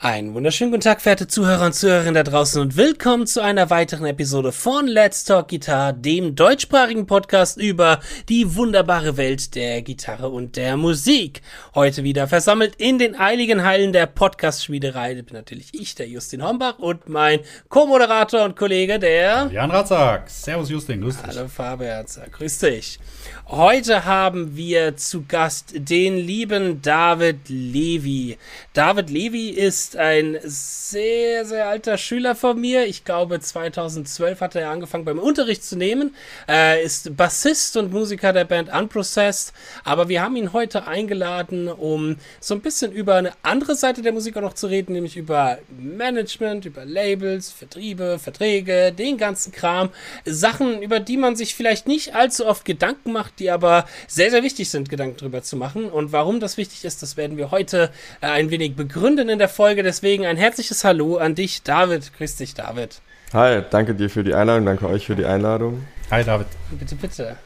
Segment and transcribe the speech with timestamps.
[0.00, 4.06] Einen wunderschönen guten Tag, verehrte Zuhörer und Zuhörerinnen da draußen und willkommen zu einer weiteren
[4.06, 10.56] Episode von Let's Talk Guitar, dem deutschsprachigen Podcast über die wunderbare Welt der Gitarre und
[10.56, 11.42] der Musik.
[11.76, 16.80] Heute wieder versammelt in den eiligen Hallen der Podcast-Schmiederei bin natürlich ich, der Justin Hombach
[16.80, 20.28] und mein Co-Moderator und Kollege, der Jan Ratzak.
[20.28, 21.36] Servus Justin, grüß dich.
[21.36, 22.98] Hallo Fabian, grüß dich.
[23.46, 28.36] Heute haben wir zu Gast den lieben David Levi.
[28.72, 32.86] David Levi ist ein sehr, sehr alter Schüler von mir.
[32.86, 36.14] Ich glaube, 2012 hat er angefangen beim Unterricht zu nehmen.
[36.46, 39.52] Er ist Bassist und Musiker der Band Unprocessed.
[39.84, 44.12] Aber wir haben ihn heute eingeladen, um so ein bisschen über eine andere Seite der
[44.12, 49.90] Musik auch noch zu reden, nämlich über Management, über Labels, Vertriebe, Verträge, den ganzen Kram.
[50.24, 54.42] Sachen, über die man sich vielleicht nicht allzu oft Gedanken macht, die aber sehr, sehr
[54.42, 55.90] wichtig sind, Gedanken darüber zu machen.
[55.90, 57.90] Und warum das wichtig ist, das werden wir heute
[58.20, 59.73] äh, ein wenig begründen in der Folge.
[59.82, 62.12] Deswegen ein herzliches Hallo an dich, David.
[62.16, 63.00] Grüß dich, David.
[63.32, 65.84] Hi, danke dir für die Einladung, danke euch für die Einladung.
[66.10, 66.46] Hi, David.
[66.70, 67.36] Bitte, bitte.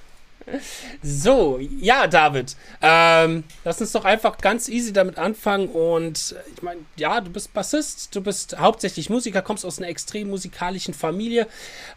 [1.02, 5.68] So, ja, David, ähm, lass uns doch einfach ganz easy damit anfangen.
[5.68, 9.88] Und äh, ich meine, ja, du bist Bassist, du bist hauptsächlich Musiker, kommst aus einer
[9.88, 11.46] extrem musikalischen Familie.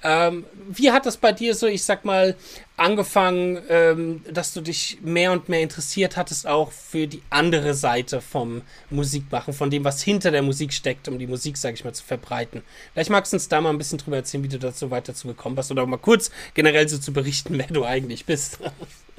[0.04, 2.36] Ähm, wie hat das bei dir so, ich sag mal,
[2.78, 8.22] angefangen, ähm, dass du dich mehr und mehr interessiert hattest, auch für die andere Seite
[8.22, 11.94] vom Musikmachen, von dem, was hinter der Musik steckt, um die Musik, sag ich mal,
[11.94, 12.64] zu verbreiten?
[12.94, 15.28] Vielleicht magst du uns da mal ein bisschen drüber erzählen, wie du dazu weiter zu
[15.28, 18.60] gekommen bist oder mal kurz generell so zu berichten, wer du eigentlich bist.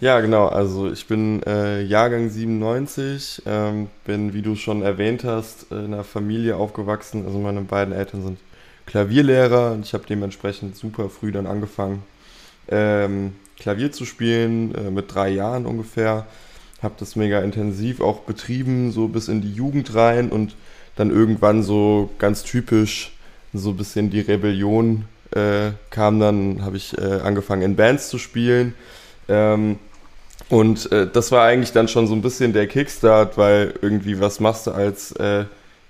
[0.01, 0.49] Ja, genau.
[0.49, 6.03] Also ich bin äh, Jahrgang 97, ähm, bin, wie du schon erwähnt hast, in einer
[6.03, 7.25] Familie aufgewachsen.
[7.25, 8.39] Also meine beiden Eltern sind
[8.87, 12.03] Klavierlehrer und ich habe dementsprechend super früh dann angefangen,
[12.69, 16.27] ähm, Klavier zu spielen, äh, mit drei Jahren ungefähr.
[16.83, 20.57] Habe das mega intensiv auch betrieben, so bis in die Jugend rein und
[20.97, 23.13] dann irgendwann so ganz typisch
[23.55, 28.19] so ein bisschen die Rebellion äh, kam dann, habe ich äh, angefangen in Bands zu
[28.19, 28.75] spielen
[29.29, 29.79] ähm,
[30.49, 34.41] und äh, das war eigentlich dann schon so ein bisschen der Kickstart, weil irgendwie, was
[34.41, 35.45] machst du als äh,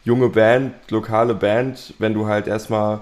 [0.05, 3.01] junge Band, lokale Band, wenn du halt erstmal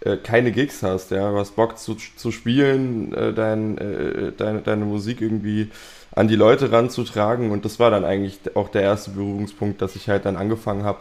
[0.00, 4.60] äh, keine Gigs hast, ja, du hast Bock zu, zu spielen, äh, dein, äh, deine,
[4.60, 5.70] deine Musik irgendwie
[6.12, 10.08] an die Leute ranzutragen und das war dann eigentlich auch der erste Berührungspunkt, dass ich
[10.08, 10.98] halt dann angefangen habe,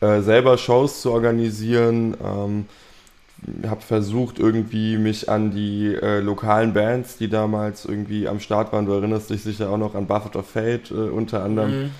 [0.00, 2.66] äh, selber Shows zu organisieren, ähm,
[3.68, 8.86] habe versucht, irgendwie mich an die äh, lokalen Bands, die damals irgendwie am Start waren,
[8.86, 11.82] du erinnerst dich sicher auch noch an Buffett of Fate äh, unter anderem.
[11.82, 11.90] Mhm.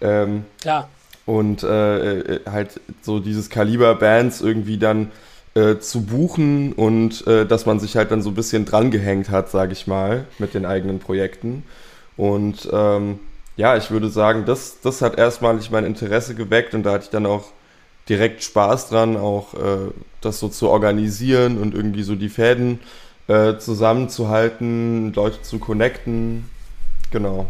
[0.00, 0.88] Ähm, Klar.
[1.26, 5.10] Und äh, äh halt so dieses Kaliber Bands irgendwie dann
[5.56, 9.50] äh, zu buchen und äh, dass man sich halt dann so ein bisschen drangehängt hat,
[9.50, 11.62] sage ich mal, mit den eigenen Projekten.
[12.18, 13.20] Und ähm,
[13.56, 17.10] ja, ich würde sagen, das, das hat erstmalig mein Interesse geweckt und da hatte ich
[17.10, 17.44] dann auch
[18.06, 22.80] direkt Spaß dran, auch äh, das so zu organisieren und irgendwie so die Fäden
[23.26, 26.50] äh, zusammenzuhalten, Leute zu connecten.
[27.10, 27.46] Genau.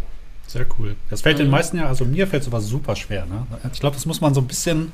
[0.47, 0.95] Sehr cool.
[1.11, 3.27] Das fällt den meisten ja, also mir fällt sowas super schwer.
[3.27, 3.47] Ne?
[3.73, 4.93] Ich glaube, das muss man so ein bisschen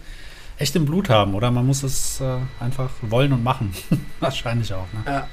[0.59, 1.51] echt im Blut haben, oder?
[1.51, 3.73] Man muss es äh, einfach wollen und machen.
[4.21, 4.87] Wahrscheinlich auch.
[4.93, 5.03] Ne?
[5.07, 5.29] Ja.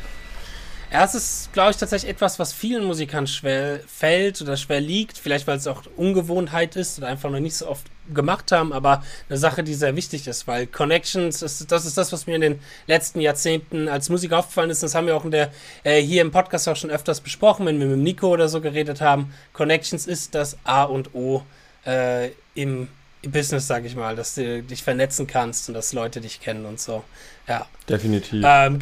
[0.91, 5.19] Ja, es ist, glaube ich, tatsächlich etwas, was vielen Musikern schwer fällt oder schwer liegt.
[5.19, 9.03] Vielleicht, weil es auch Ungewohnheit ist oder einfach noch nicht so oft gemacht haben, aber
[9.29, 12.41] eine Sache, die sehr wichtig ist, weil Connections, ist, das ist das, was mir in
[12.41, 14.81] den letzten Jahrzehnten als Musiker aufgefallen ist.
[14.81, 15.51] Das haben wir auch in der,
[15.83, 18.99] äh, hier im Podcast auch schon öfters besprochen, wenn wir mit Nico oder so geredet
[18.99, 19.31] haben.
[19.53, 21.43] Connections ist das A und O
[21.85, 22.87] äh, im, im
[23.27, 26.79] Business, sage ich mal, dass du dich vernetzen kannst und dass Leute dich kennen und
[26.79, 27.03] so.
[27.47, 27.65] Ja.
[27.87, 28.43] Definitiv.
[28.45, 28.79] Ähm,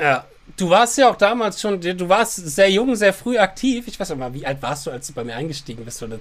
[0.00, 0.24] ja,
[0.56, 3.88] du warst ja auch damals schon, du warst sehr jung, sehr früh aktiv.
[3.88, 6.02] Ich weiß nicht mal, wie alt warst du, als du bei mir eingestiegen bist?
[6.02, 6.20] Oder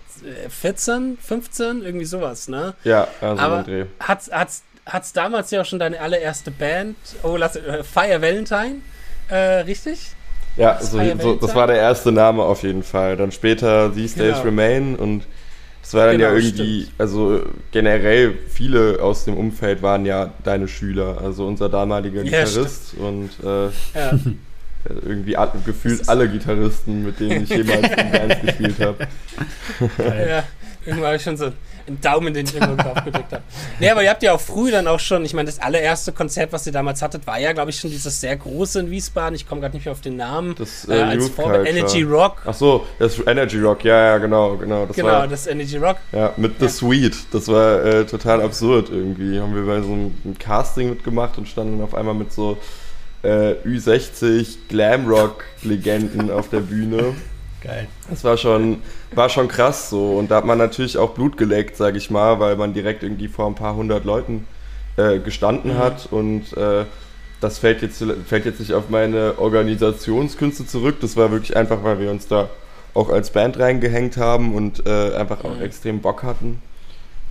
[0.50, 2.74] 14, 15, irgendwie sowas, ne?
[2.84, 3.86] Ja, also Aber Dreh.
[4.00, 8.82] Hat's, hat's, hat's damals ja auch schon deine allererste Band, oh, lass, äh, Fire Valentine,
[9.30, 10.12] äh, richtig?
[10.58, 13.16] Ja, so, so, das war der erste Name auf jeden Fall.
[13.16, 14.44] Dann später These Days genau.
[14.44, 15.24] Remain und
[15.84, 17.00] es war dann genau, ja irgendwie, stimmt.
[17.00, 17.42] also
[17.72, 23.02] generell viele aus dem Umfeld waren ja deine Schüler, also unser damaliger ja, Gitarrist stimmt.
[23.02, 24.20] und äh, ja.
[25.06, 25.36] irgendwie
[25.66, 29.08] gefühlt alle Gitarristen, mit denen ich jemals in Bands gespielt habe.
[29.98, 30.44] ja,
[30.86, 31.52] irgendwann habe ich schon so
[31.88, 33.44] einen Daumen, den ich irgendwo drauf gedrückt habe.
[33.80, 36.52] Nee, aber ihr habt ja auch früh dann auch schon, ich meine, das allererste Konzert,
[36.52, 39.36] was ihr damals hattet, war ja, glaube ich, schon dieses sehr große in Wiesbaden.
[39.36, 40.56] Ich komme gerade nicht mehr auf den Namen.
[40.58, 42.42] Das äh, äh als Vorbild Energy Rock.
[42.46, 44.86] Ach so, das Energy Rock, ja, ja, genau, genau.
[44.86, 45.98] Das genau, war, das Energy Rock.
[46.12, 47.16] Ja, mit The Sweet.
[47.32, 49.40] Das war äh, total absurd irgendwie.
[49.40, 52.58] Haben wir bei so einem, einem Casting mitgemacht und standen auf einmal mit so
[53.24, 57.16] äh, Ü60 Glamrock-Legenden auf der Bühne.
[57.62, 57.88] Geil.
[58.10, 58.82] Das war schon,
[59.14, 60.18] war schon krass so.
[60.18, 63.28] Und da hat man natürlich auch Blut geleckt, sage ich mal, weil man direkt irgendwie
[63.28, 64.48] vor ein paar hundert Leuten
[64.98, 65.78] äh, gestanden mhm.
[65.78, 66.08] hat.
[66.12, 66.86] Und äh,
[67.40, 70.98] das fällt jetzt, fällt jetzt nicht auf meine Organisationskünste zurück.
[71.02, 72.50] Das war wirklich einfach, weil wir uns da
[72.94, 75.62] auch als Band reingehängt haben und äh, einfach auch mhm.
[75.62, 76.62] extrem Bock hatten.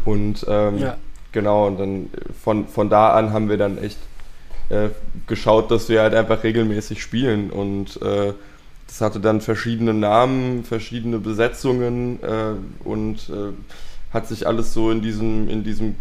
[0.04, 0.96] Und ähm, ja.
[1.32, 2.10] genau, und dann
[2.42, 3.98] von, von da an haben wir dann echt
[4.70, 4.88] äh,
[5.26, 8.32] geschaut, dass wir halt einfach regelmäßig spielen und äh,
[8.90, 13.52] das hatte dann verschiedene Namen, verschiedene Besetzungen äh, und äh,
[14.12, 15.94] hat sich alles so in diesem, in diesem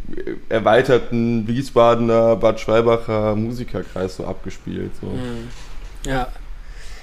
[0.50, 4.92] erweiterten Wiesbadener Bad Schwalbacher Musikerkreis so abgespielt.
[5.00, 5.08] So.
[5.08, 5.50] Mhm.
[6.04, 6.30] Ja.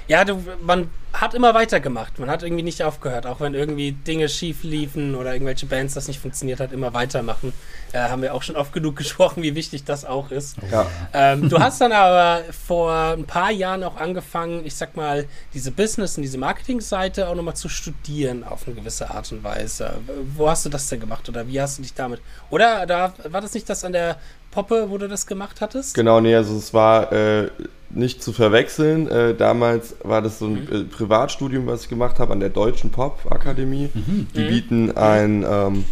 [0.09, 0.89] Ja, du, man
[1.21, 2.19] hat immer weitergemacht.
[2.19, 6.07] Man hat irgendwie nicht aufgehört, auch wenn irgendwie Dinge schief liefen oder irgendwelche Bands das
[6.07, 7.53] nicht funktioniert hat, immer weitermachen.
[7.91, 10.57] Äh, haben wir auch schon oft genug gesprochen, wie wichtig das auch ist.
[10.71, 10.85] Ja.
[11.13, 15.71] Ähm, du hast dann aber vor ein paar Jahren auch angefangen, ich sag mal, diese
[15.71, 19.99] Business- und diese Marketing-Seite auch nochmal zu studieren auf eine gewisse Art und Weise.
[20.35, 22.21] Wo hast du das denn gemacht oder wie hast du dich damit?
[22.49, 24.17] Oder da, war das nicht das an der
[24.57, 25.93] Poppe, wo du das gemacht hattest?
[25.93, 27.51] Genau, nee, also es war äh,
[27.91, 29.07] nicht zu verwechseln.
[29.07, 30.67] Äh, damals war das so ein mhm.
[30.71, 33.91] Äh, Privatstudium, was ich gemacht habe an der Deutschen Pop-Akademie.
[33.93, 34.27] Mhm.
[34.33, 34.47] Die mhm.
[34.47, 35.85] bieten einen ähm,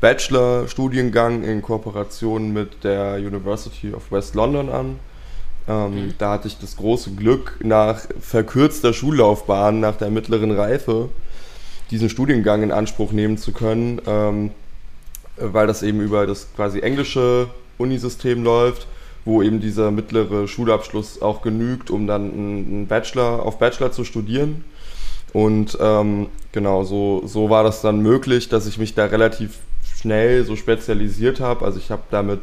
[0.00, 5.00] Bachelor-Studiengang in Kooperation mit der University of West London an.
[5.66, 6.14] Ähm, mhm.
[6.18, 11.08] Da hatte ich das große Glück, nach verkürzter Schullaufbahn, nach der mittleren Reife,
[11.90, 14.52] diesen Studiengang in Anspruch nehmen zu können, ähm,
[15.38, 17.48] weil das eben über das quasi englische
[17.82, 18.86] Unisystem läuft
[19.24, 24.64] wo eben dieser mittlere Schulabschluss auch genügt, um dann einen Bachelor auf Bachelor zu studieren.
[25.32, 29.58] Und ähm, genau, so, so war das dann möglich, dass ich mich da relativ
[29.96, 31.64] schnell so spezialisiert habe.
[31.64, 32.40] Also ich habe damit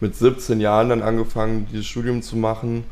[0.00, 2.84] mit 17 Jahren dann angefangen, dieses Studium zu machen.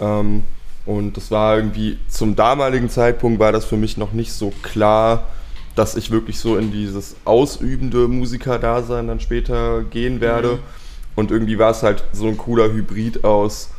[0.00, 0.42] Ähm,
[0.84, 5.28] und das war irgendwie zum damaligen Zeitpunkt war das für mich noch nicht so klar,
[5.76, 10.54] dass ich wirklich so in dieses ausübende Musikerdasein dann später gehen werde.
[10.56, 10.83] Mhm
[11.16, 13.70] und irgendwie war es halt so ein cooler Hybrid aus,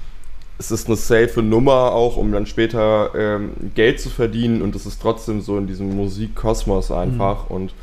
[0.57, 4.85] es ist eine safe Nummer auch, um dann später ähm, Geld zu verdienen und es
[4.85, 7.49] ist trotzdem so in diesem Musikkosmos einfach.
[7.49, 7.55] Mhm.
[7.55, 7.73] Und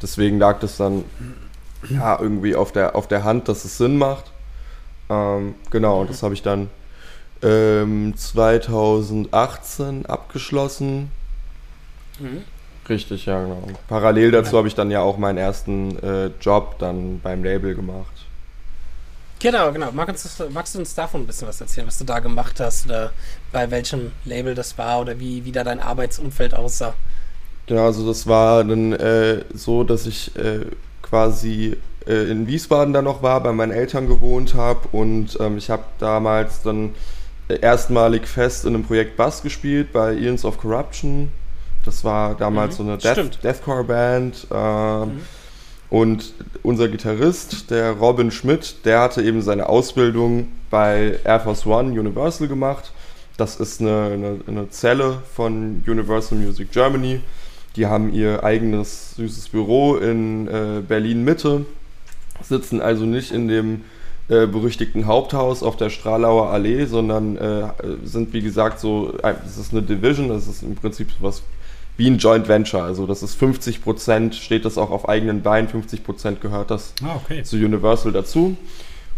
[0.00, 1.04] deswegen lag das dann
[1.90, 4.30] ja irgendwie auf der, auf der Hand, dass es Sinn macht.
[5.10, 6.70] Ähm, genau, und das habe ich dann
[7.42, 11.10] ähm, 2018 abgeschlossen.
[12.18, 12.44] Mhm.
[12.88, 13.62] Richtig, ja, genau.
[13.88, 18.21] Parallel dazu habe ich dann ja auch meinen ersten äh, Job dann beim Label gemacht.
[19.42, 19.90] Genau, genau.
[19.90, 22.86] Magst du, magst du, uns davon ein bisschen was erzählen, was du da gemacht hast
[22.86, 23.10] oder
[23.50, 26.94] bei welchem Label das war oder wie, wie da dein Arbeitsumfeld aussah?
[27.66, 30.66] Genau, also das war dann äh, so, dass ich äh,
[31.02, 35.70] quasi äh, in Wiesbaden dann noch war, bei meinen Eltern gewohnt habe und ähm, ich
[35.70, 36.94] habe damals dann
[37.48, 41.32] erstmalig fest in einem Projekt Bass gespielt bei Eons of Corruption.
[41.84, 44.46] Das war damals mhm, so eine Death, Deathcore-Band.
[44.52, 45.41] Ähm, mhm
[45.92, 52.00] und unser Gitarrist, der Robin Schmidt, der hatte eben seine Ausbildung bei Air Force One
[52.00, 52.92] Universal gemacht.
[53.36, 57.20] Das ist eine, eine, eine Zelle von Universal Music Germany.
[57.76, 61.66] Die haben ihr eigenes süßes Büro in äh, Berlin Mitte,
[62.40, 63.82] sitzen also nicht in dem
[64.30, 67.68] äh, berüchtigten Haupthaus auf der Stralauer Allee, sondern äh,
[68.02, 69.12] sind wie gesagt so,
[69.44, 71.42] es ist eine Division, das ist im Prinzip was
[71.96, 72.82] wie ein Joint Venture.
[72.82, 76.94] Also das ist 50 Prozent, steht das auch auf eigenen Beinen, 50 Prozent gehört das
[77.04, 77.42] ah, okay.
[77.42, 78.56] zu Universal dazu.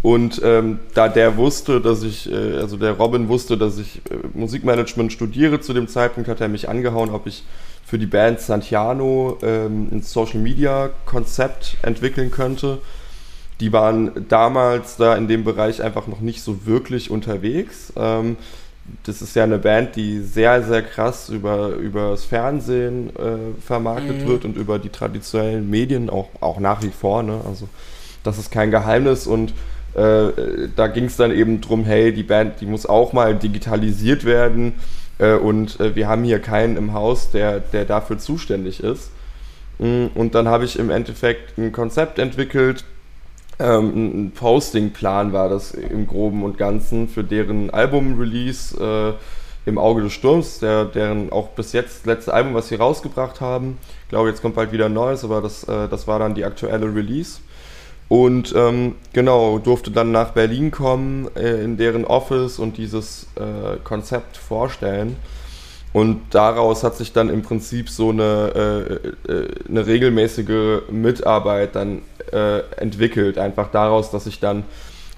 [0.02, 4.16] Und ähm, da der wusste, dass ich, äh, also der Robin wusste, dass ich äh,
[4.34, 7.42] Musikmanagement studiere zu dem Zeitpunkt, hat er mich angehauen, ob ich
[7.86, 12.80] für die Band Santiano ähm, ein Social Media Konzept entwickeln könnte.
[13.60, 17.92] Die waren damals da in dem Bereich einfach noch nicht so wirklich unterwegs.
[17.96, 18.36] Ähm,
[19.04, 24.22] das ist ja eine Band, die sehr, sehr krass über, über das Fernsehen äh, vermarktet
[24.22, 24.28] mhm.
[24.28, 27.22] wird und über die traditionellen Medien auch, auch nach wie vor.
[27.22, 27.40] Ne?
[27.46, 27.68] Also
[28.22, 29.52] das ist kein Geheimnis und
[29.94, 34.24] äh, da ging es dann eben drum, hey, die Band, die muss auch mal digitalisiert
[34.24, 34.74] werden
[35.18, 39.10] äh, und äh, wir haben hier keinen im Haus, der, der dafür zuständig ist.
[39.78, 42.84] Mm, und dann habe ich im Endeffekt ein Konzept entwickelt,
[43.58, 50.02] ähm, ein Posting-Plan war das im Groben und Ganzen für deren Album-Release äh, im Auge
[50.02, 53.78] des Sturms, der, deren auch bis jetzt letzte Album, was sie rausgebracht haben.
[54.02, 56.44] Ich glaube, jetzt kommt bald wieder ein neues, aber das, äh, das war dann die
[56.44, 57.38] aktuelle Release.
[58.08, 63.78] Und ähm, genau, durfte dann nach Berlin kommen, äh, in deren Office und dieses äh,
[63.82, 65.16] Konzept vorstellen.
[65.94, 72.02] Und daraus hat sich dann im Prinzip so eine, äh, äh, eine regelmäßige Mitarbeit dann
[72.34, 73.38] äh, entwickelt.
[73.38, 74.64] Einfach daraus, dass ich dann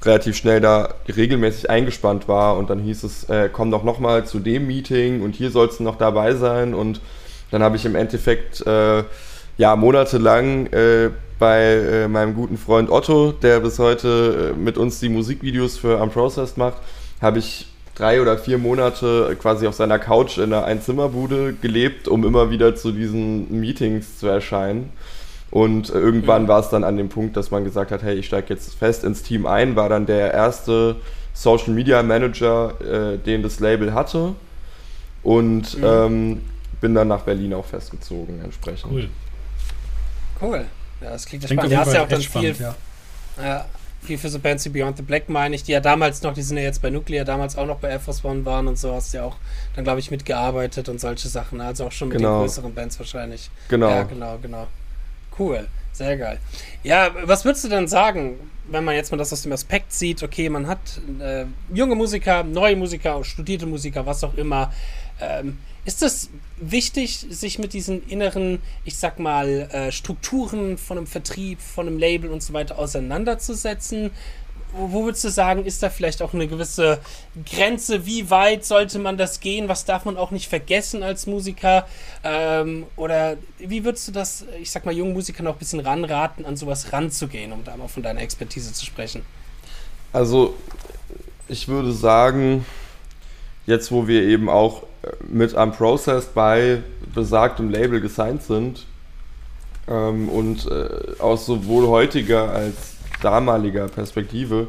[0.04, 4.38] relativ schnell da regelmäßig eingespannt war und dann hieß es, äh, komm doch nochmal zu
[4.38, 7.00] dem Meeting und hier sollst du noch dabei sein und
[7.50, 9.04] Dann habe ich im Endeffekt äh,
[9.56, 15.00] ja monatelang äh, bei äh, meinem guten Freund Otto, der bis heute äh, mit uns
[15.00, 16.78] die Musikvideos für Unprocessed macht,
[17.20, 22.24] habe ich drei oder vier Monate quasi auf seiner Couch in einer Einzimmerbude gelebt, um
[22.24, 24.92] immer wieder zu diesen Meetings zu erscheinen.
[25.50, 26.48] Und äh, irgendwann mhm.
[26.48, 29.04] war es dann an dem Punkt, dass man gesagt hat, hey, ich steige jetzt fest
[29.04, 30.96] ins Team ein, war dann der erste
[31.32, 34.34] Social Media Manager, äh, den das Label hatte.
[35.22, 35.84] Und mhm.
[35.84, 36.42] ähm,
[36.80, 38.92] bin dann nach Berlin auch festgezogen entsprechend.
[38.92, 39.08] Cool.
[40.40, 40.66] Cool.
[41.00, 41.72] Ja, das klingt ja spannend.
[41.72, 42.76] Du hast ja auch dann viel, spannend,
[43.38, 43.64] ja.
[44.02, 46.42] viel für so Bands wie Beyond the Black, meine ich, die ja damals noch, die
[46.42, 48.92] sind ja jetzt bei Nuclear, damals auch noch bei Air Force One waren und so,
[48.92, 49.36] hast du ja auch
[49.74, 51.60] dann, glaube ich, mitgearbeitet und solche Sachen.
[51.60, 52.38] Also auch schon mit genau.
[52.38, 53.50] den größeren Bands wahrscheinlich.
[53.68, 53.88] Genau.
[53.88, 54.66] Ja, genau, genau.
[55.38, 55.68] Cool.
[55.92, 56.38] Sehr geil.
[56.82, 58.38] Ja, was würdest du denn sagen,
[58.68, 62.42] wenn man jetzt mal das aus dem Aspekt sieht, okay, man hat äh, junge Musiker,
[62.42, 64.72] neue Musiker, studierte Musiker, was auch immer.
[65.20, 66.28] Ähm, ist es
[66.58, 71.98] wichtig, sich mit diesen inneren, ich sag mal, äh, Strukturen von einem Vertrieb, von einem
[71.98, 74.10] Label und so weiter auseinanderzusetzen?
[74.78, 76.98] Wo würdest du sagen, ist da vielleicht auch eine gewisse
[77.44, 78.06] Grenze?
[78.06, 79.68] Wie weit sollte man das gehen?
[79.68, 81.86] Was darf man auch nicht vergessen als Musiker?
[82.24, 86.44] Ähm, oder wie würdest du das, ich sag mal, jungen Musikern auch ein bisschen ranraten,
[86.44, 89.22] an sowas ranzugehen, um da mal von deiner Expertise zu sprechen?
[90.12, 90.54] Also,
[91.48, 92.64] ich würde sagen,
[93.66, 94.84] jetzt wo wir eben auch
[95.28, 96.82] mit einem Process bei
[97.14, 98.86] besagtem Label gesigned sind
[99.88, 102.95] ähm, und äh, aus sowohl heutiger als
[103.26, 104.68] damaliger Perspektive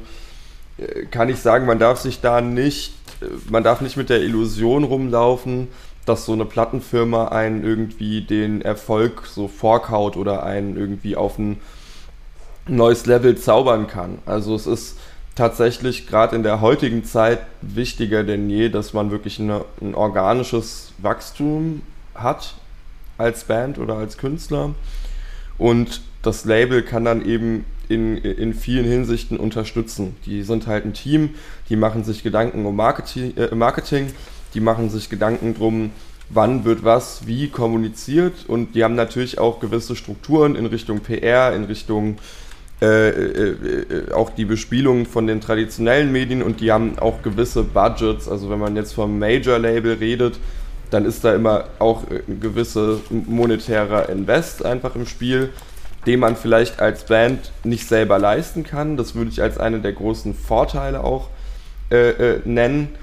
[0.78, 4.22] äh, kann ich sagen, man darf sich da nicht, äh, man darf nicht mit der
[4.22, 5.68] Illusion rumlaufen,
[6.06, 11.60] dass so eine Plattenfirma einen irgendwie den Erfolg so vorkaut oder einen irgendwie auf ein
[12.68, 14.18] neues Level zaubern kann.
[14.26, 14.98] Also es ist
[15.36, 20.94] tatsächlich gerade in der heutigen Zeit wichtiger denn je, dass man wirklich eine, ein organisches
[20.98, 21.84] Wachstum
[22.16, 22.56] hat
[23.20, 24.74] als Band oder als Künstler.
[25.58, 30.16] Und das Label kann dann eben in, in vielen Hinsichten unterstützen.
[30.26, 31.32] Die sind halt ein Team,
[31.70, 34.08] die machen sich Gedanken um Marketing, äh, Marketing
[34.54, 35.92] die machen sich Gedanken drum,
[36.30, 41.54] wann wird was wie kommuniziert und die haben natürlich auch gewisse Strukturen in Richtung PR,
[41.56, 42.18] in Richtung
[42.82, 47.64] äh, äh, äh, auch die Bespielung von den traditionellen Medien und die haben auch gewisse
[47.64, 48.28] Budgets.
[48.28, 50.40] Also wenn man jetzt vom Major-Label redet,
[50.92, 55.50] dann ist da immer auch ein gewisser monetärer Invest einfach im Spiel,
[56.08, 58.98] den man vielleicht als Band nicht selber leisten kann.
[58.98, 61.28] Das würde ich als einen der großen Vorteile auch
[61.92, 62.96] äh, äh, nennen.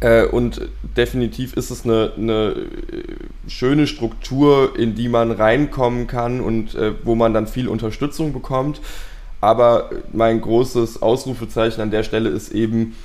[0.00, 0.62] Äh, und
[0.96, 2.56] definitiv ist es eine, eine,
[3.46, 8.80] schöne Struktur, in die man reinkommen kann und äh, wo man dann viel Unterstützung bekommt.
[9.40, 12.96] Aber mein großes Ausrufezeichen an der Stelle ist eben,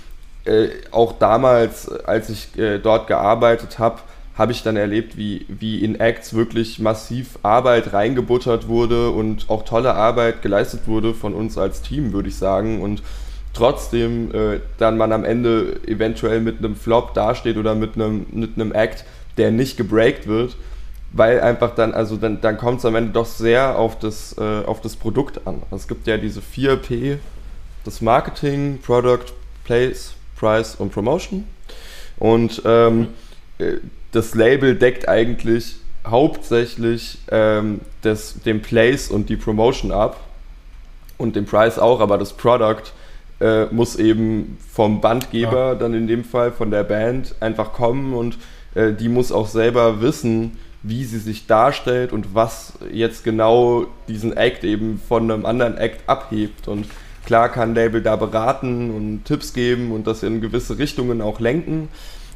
[0.45, 3.99] äh, auch damals, als ich äh, dort gearbeitet habe,
[4.35, 9.63] habe ich dann erlebt, wie, wie in Acts wirklich massiv Arbeit reingebuttert wurde und auch
[9.63, 12.81] tolle Arbeit geleistet wurde von uns als Team, würde ich sagen.
[12.81, 13.03] Und
[13.53, 18.55] trotzdem äh, dann man am Ende eventuell mit einem Flop dasteht oder mit einem, mit
[18.55, 19.05] einem Act,
[19.37, 20.55] der nicht gebreakt wird,
[21.11, 24.65] weil einfach dann, also dann, dann kommt es am Ende doch sehr auf das, äh,
[24.65, 25.61] auf das Produkt an.
[25.69, 27.17] Also es gibt ja diese 4P,
[27.85, 29.25] das Marketing, Product,
[29.63, 31.43] Place, Price und Promotion.
[32.17, 33.09] Und ähm,
[33.59, 33.73] äh,
[34.13, 40.19] das Label deckt eigentlich hauptsächlich ähm, das, den Place und die Promotion ab
[41.17, 42.83] und den Price auch, aber das Product
[43.39, 45.75] äh, muss eben vom Bandgeber, ja.
[45.75, 48.37] dann in dem Fall von der Band, einfach kommen und
[48.75, 54.35] äh, die muss auch selber wissen, wie sie sich darstellt und was jetzt genau diesen
[54.35, 56.67] Act eben von einem anderen Act abhebt.
[56.67, 56.87] Und
[57.25, 61.87] klar kann Label da beraten und Tipps geben und das in gewisse Richtungen auch lenken.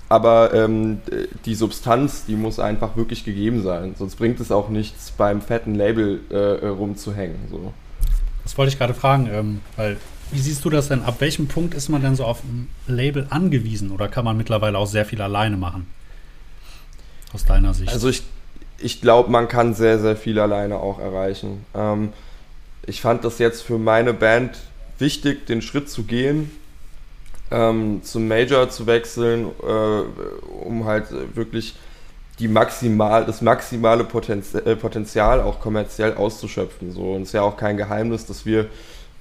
[0.10, 1.02] Aber ähm,
[1.46, 3.96] die Substanz, die muss einfach wirklich gegeben sein.
[3.98, 7.36] Sonst bringt es auch nichts, beim fetten Label äh, rumzuhängen.
[7.52, 7.74] So.
[8.44, 9.98] Das wollte ich gerade fragen, ähm, weil
[10.32, 11.04] wie siehst du das denn?
[11.04, 14.78] Ab welchem Punkt ist man denn so auf ein Label angewiesen oder kann man mittlerweile
[14.78, 15.88] auch sehr viel alleine machen?
[17.34, 17.92] Aus deiner Sicht.
[17.92, 18.24] Also ich,
[18.78, 21.66] ich glaube, man kann sehr, sehr viel alleine auch erreichen.
[21.74, 22.14] Ähm,
[22.86, 24.58] ich fand das jetzt für meine Band
[25.00, 26.52] wichtig, den Schritt zu gehen,
[27.52, 31.76] ähm, zum Major zu wechseln, äh, um halt wirklich
[32.40, 36.92] die maximal, das maximale Potenzial, äh, Potenzial auch kommerziell auszuschöpfen.
[36.92, 37.14] So.
[37.14, 38.68] Und es ist ja auch kein Geheimnis, dass wir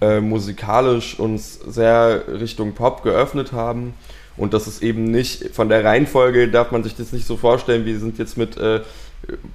[0.00, 3.94] äh, musikalisch uns sehr Richtung Pop geöffnet haben.
[4.36, 7.86] Und das ist eben nicht, von der Reihenfolge darf man sich das nicht so vorstellen,
[7.86, 8.80] wir sind jetzt mit äh,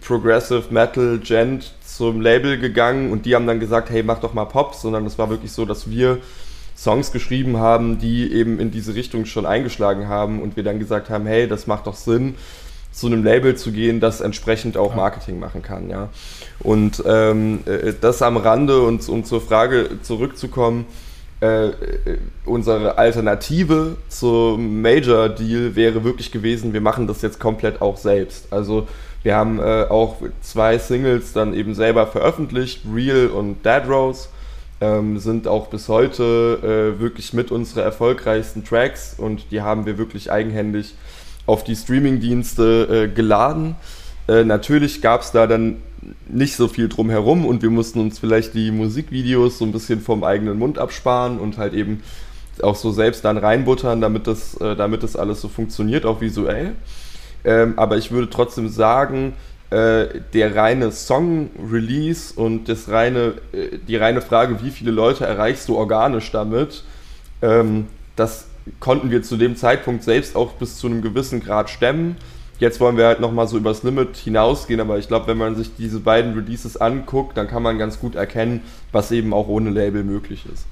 [0.01, 4.45] Progressive Metal Gent zum Label gegangen und die haben dann gesagt, hey, mach doch mal
[4.45, 6.17] Pop, sondern es war wirklich so, dass wir
[6.81, 11.11] Songs geschrieben haben, die eben in diese Richtung schon eingeschlagen haben und wir dann gesagt
[11.11, 12.35] haben, hey, das macht doch Sinn,
[12.91, 16.09] zu einem Label zu gehen, das entsprechend auch Marketing machen kann, ja.
[16.59, 20.85] Und ähm, äh, das am Rande und um zur Frage zurückzukommen,
[21.41, 21.73] äh, äh,
[22.45, 28.51] unsere Alternative zum Major Deal wäre wirklich gewesen, wir machen das jetzt komplett auch selbst.
[28.51, 28.87] Also
[29.21, 34.29] wir haben äh, auch zwei Singles dann eben selber veröffentlicht, Real und Dead Rose.
[34.81, 39.99] Ähm, sind auch bis heute äh, wirklich mit unsere erfolgreichsten Tracks und die haben wir
[39.99, 40.95] wirklich eigenhändig
[41.45, 43.75] auf die Streamingdienste äh, geladen.
[44.27, 45.77] Äh, natürlich gab es da dann
[46.27, 50.23] nicht so viel drumherum und wir mussten uns vielleicht die Musikvideos so ein bisschen vom
[50.23, 52.01] eigenen Mund absparen und halt eben
[52.61, 56.73] auch so selbst dann reinbuttern, damit das, äh, damit das alles so funktioniert, auch visuell.
[57.43, 59.33] Ähm, aber ich würde trotzdem sagen,
[59.71, 65.77] der reine Song-Release und das reine, äh, die reine Frage, wie viele Leute erreichst du
[65.77, 66.83] organisch damit,
[67.41, 68.47] ähm, das
[68.79, 72.17] konnten wir zu dem Zeitpunkt selbst auch bis zu einem gewissen Grad stemmen.
[72.59, 75.71] Jetzt wollen wir halt nochmal so übers Limit hinausgehen, aber ich glaube, wenn man sich
[75.75, 78.61] diese beiden Releases anguckt, dann kann man ganz gut erkennen,
[78.91, 80.65] was eben auch ohne Label möglich ist.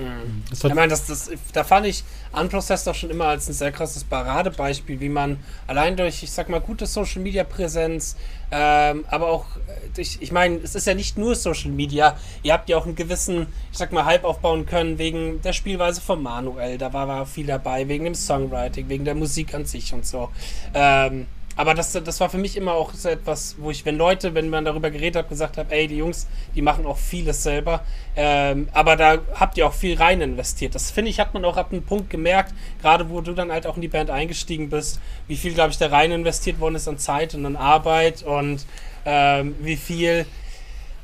[0.00, 0.42] Mhm.
[0.50, 4.04] Ich meine, das, das, da fand ich Unprocessed auch schon immer als ein sehr krasses
[4.04, 8.16] Paradebeispiel, wie man allein durch, ich sag mal, gute Social Media Präsenz,
[8.50, 9.46] ähm, aber auch
[9.94, 12.94] durch, ich meine, es ist ja nicht nur Social Media, ihr habt ja auch einen
[12.94, 17.26] gewissen, ich sag mal, Hype aufbauen können wegen der Spielweise von Manuel, da war, war
[17.26, 20.30] viel dabei, wegen dem Songwriting, wegen der Musik an sich und so.
[20.72, 21.26] Ähm,
[21.60, 24.48] aber das, das war für mich immer auch so etwas, wo ich, wenn Leute, wenn
[24.48, 27.84] man darüber geredet hat, gesagt habe, ey, die Jungs, die machen auch vieles selber.
[28.16, 30.74] Ähm, aber da habt ihr auch viel rein investiert.
[30.74, 33.66] Das finde ich, hat man auch ab einem Punkt gemerkt, gerade wo du dann halt
[33.66, 36.88] auch in die Band eingestiegen bist, wie viel, glaube ich, da rein investiert worden ist
[36.88, 38.64] an Zeit und an Arbeit und
[39.04, 40.24] ähm, wie viel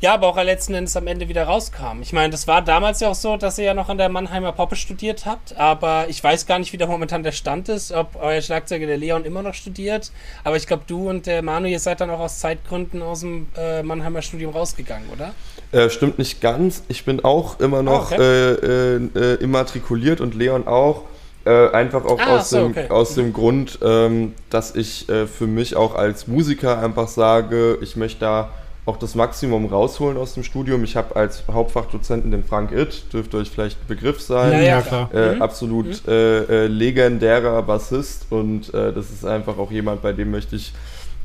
[0.01, 2.03] ja, aber auch letzten Endes am Ende wieder rauskam.
[2.03, 4.53] Ich meine, das war damals ja auch so, dass ihr ja noch an der Mannheimer
[4.53, 8.17] Poppe studiert habt, aber ich weiß gar nicht, wie da momentan der Stand ist, ob
[8.21, 10.13] euer Schlagzeuger der Leon immer noch studiert.
[10.45, 13.49] Aber ich glaube, du und der Manu, ihr seid dann auch aus Zeitgründen aus dem
[13.57, 15.35] äh, Mannheimer Studium rausgegangen, oder?
[15.73, 16.83] Äh, stimmt nicht ganz.
[16.89, 18.21] Ich bin auch immer noch oh, okay.
[18.23, 21.03] äh, äh immatrikuliert und Leon auch.
[21.47, 22.91] Äh, einfach auch ah, aus, so, dem, okay.
[22.91, 27.95] aus dem Grund, ähm, dass ich äh, für mich auch als Musiker einfach sage, ich
[27.95, 28.51] möchte da
[28.87, 30.85] auch das Maximum rausholen aus dem Studium.
[30.85, 34.53] Ich habe als Hauptfachdozenten den Frank Itt, dürfte euch vielleicht ein Begriff sein.
[34.53, 35.11] Ja, ja klar.
[35.13, 35.43] Äh, mhm.
[35.43, 36.13] Absolut mhm.
[36.13, 40.73] Äh, äh, legendärer Bassist und äh, das ist einfach auch jemand, bei dem möchte ich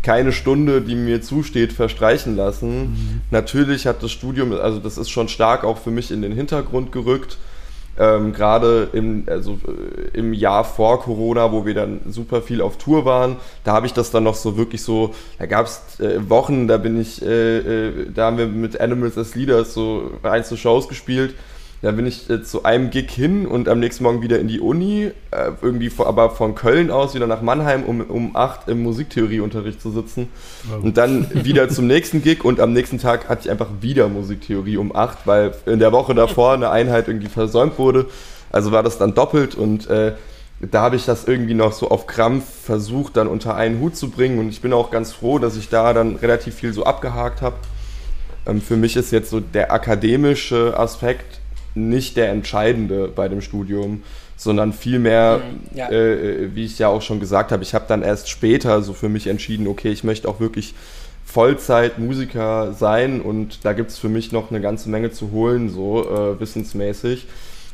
[0.01, 2.79] keine Stunde, die mir zusteht, verstreichen lassen.
[2.79, 3.21] Mhm.
[3.29, 6.91] Natürlich hat das Studium, also das ist schon stark auch für mich in den Hintergrund
[6.91, 7.37] gerückt.
[7.99, 12.77] Ähm, Gerade im, also, äh, im Jahr vor Corona, wo wir dann super viel auf
[12.77, 16.29] Tour waren, da habe ich das dann noch so wirklich so, da gab es äh,
[16.29, 20.57] Wochen, da bin ich, äh, äh, da haben wir mit Animals as Leaders so einzelne
[20.57, 21.35] Shows gespielt
[21.81, 24.59] dann bin ich äh, zu einem Gig hin und am nächsten Morgen wieder in die
[24.59, 28.83] Uni, äh, irgendwie vor, aber von Köln aus wieder nach Mannheim, um um 8 im
[28.83, 30.27] Musiktheorieunterricht zu sitzen.
[30.71, 30.83] Oh.
[30.83, 34.77] Und dann wieder zum nächsten Gig und am nächsten Tag hatte ich einfach wieder Musiktheorie
[34.77, 38.05] um 8, weil in der Woche davor eine Einheit irgendwie versäumt wurde.
[38.51, 40.13] Also war das dann doppelt und äh,
[40.59, 44.11] da habe ich das irgendwie noch so auf Krampf versucht, dann unter einen Hut zu
[44.11, 44.37] bringen.
[44.37, 47.55] Und ich bin auch ganz froh, dass ich da dann relativ viel so abgehakt habe.
[48.45, 51.40] Ähm, für mich ist jetzt so der akademische Aspekt
[51.75, 54.03] nicht der entscheidende bei dem Studium,
[54.37, 55.89] sondern vielmehr, mhm, ja.
[55.91, 59.09] äh, wie ich ja auch schon gesagt habe, ich habe dann erst später so für
[59.09, 60.73] mich entschieden, okay, ich möchte auch wirklich
[61.25, 65.69] Vollzeit Musiker sein und da gibt es für mich noch eine ganze Menge zu holen,
[65.69, 67.27] so äh, wissensmäßig.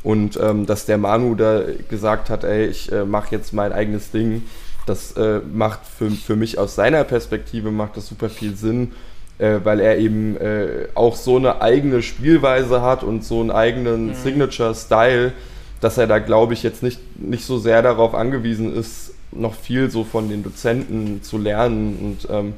[0.04, 4.12] Und ähm, dass der Manu da gesagt hat, ey, ich äh, mache jetzt mein eigenes
[4.12, 4.44] Ding,
[4.86, 8.94] das äh, macht für, für mich aus seiner Perspektive macht das super viel Sinn
[9.40, 14.08] äh, weil er eben äh, auch so eine eigene Spielweise hat und so einen eigenen
[14.08, 14.14] mhm.
[14.16, 15.34] Signature-Style,
[15.82, 19.90] dass er da, glaube ich, jetzt nicht, nicht so sehr darauf angewiesen ist, noch viel
[19.90, 22.18] so von den Dozenten zu lernen.
[22.24, 22.54] Und ähm,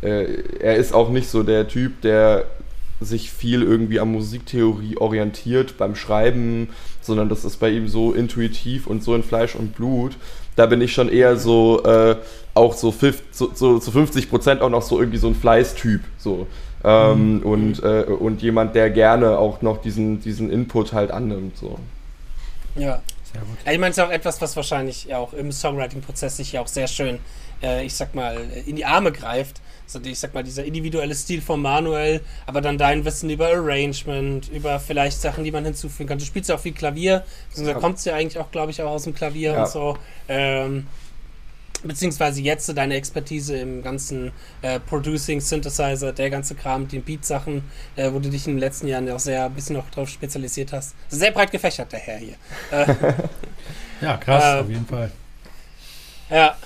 [0.00, 2.46] äh, er ist auch nicht so der Typ, der
[3.00, 6.68] sich viel irgendwie an Musiktheorie orientiert beim Schreiben,
[7.00, 10.16] sondern das ist bei ihm so intuitiv und so in Fleisch und Blut.
[10.56, 12.16] Da bin ich schon eher so, äh,
[12.54, 16.02] auch so, 50, so, so, so 50 Prozent auch noch so irgendwie so ein Fleißtyp.
[16.18, 16.46] So.
[16.84, 17.42] Ähm, mhm.
[17.42, 21.56] und, äh, und jemand, der gerne auch noch diesen, diesen Input halt annimmt.
[21.56, 21.78] So.
[22.74, 23.00] Ja.
[23.32, 23.56] Sehr gut.
[23.60, 26.66] Ich meine, es ist auch etwas, was wahrscheinlich ja auch im Songwriting-Prozess sich ja auch
[26.66, 27.18] sehr schön,
[27.62, 28.36] äh, ich sag mal,
[28.66, 29.60] in die Arme greift.
[29.86, 34.48] Also ich sag mal, dieser individuelle Stil von Manuel, aber dann dein Wissen über Arrangement,
[34.50, 36.18] über vielleicht Sachen, die man hinzufügen kann.
[36.18, 37.24] Du spielst ja auch viel Klavier,
[37.56, 39.62] da kommt es ja eigentlich auch, glaube ich, auch aus dem Klavier ja.
[39.62, 39.96] und so.
[40.28, 40.86] Ähm,
[41.82, 47.64] beziehungsweise jetzt deine Expertise im ganzen äh, Producing, Synthesizer, der ganze Kram, den Beat-Sachen,
[47.96, 50.72] äh, wo du dich in den letzten Jahren auch sehr ein bisschen noch drauf spezialisiert
[50.72, 50.94] hast.
[51.08, 52.34] Sehr breit gefächert, der Herr hier.
[52.70, 52.94] Äh,
[54.00, 55.10] ja, krass, äh, auf jeden Fall.
[56.30, 56.56] Ja.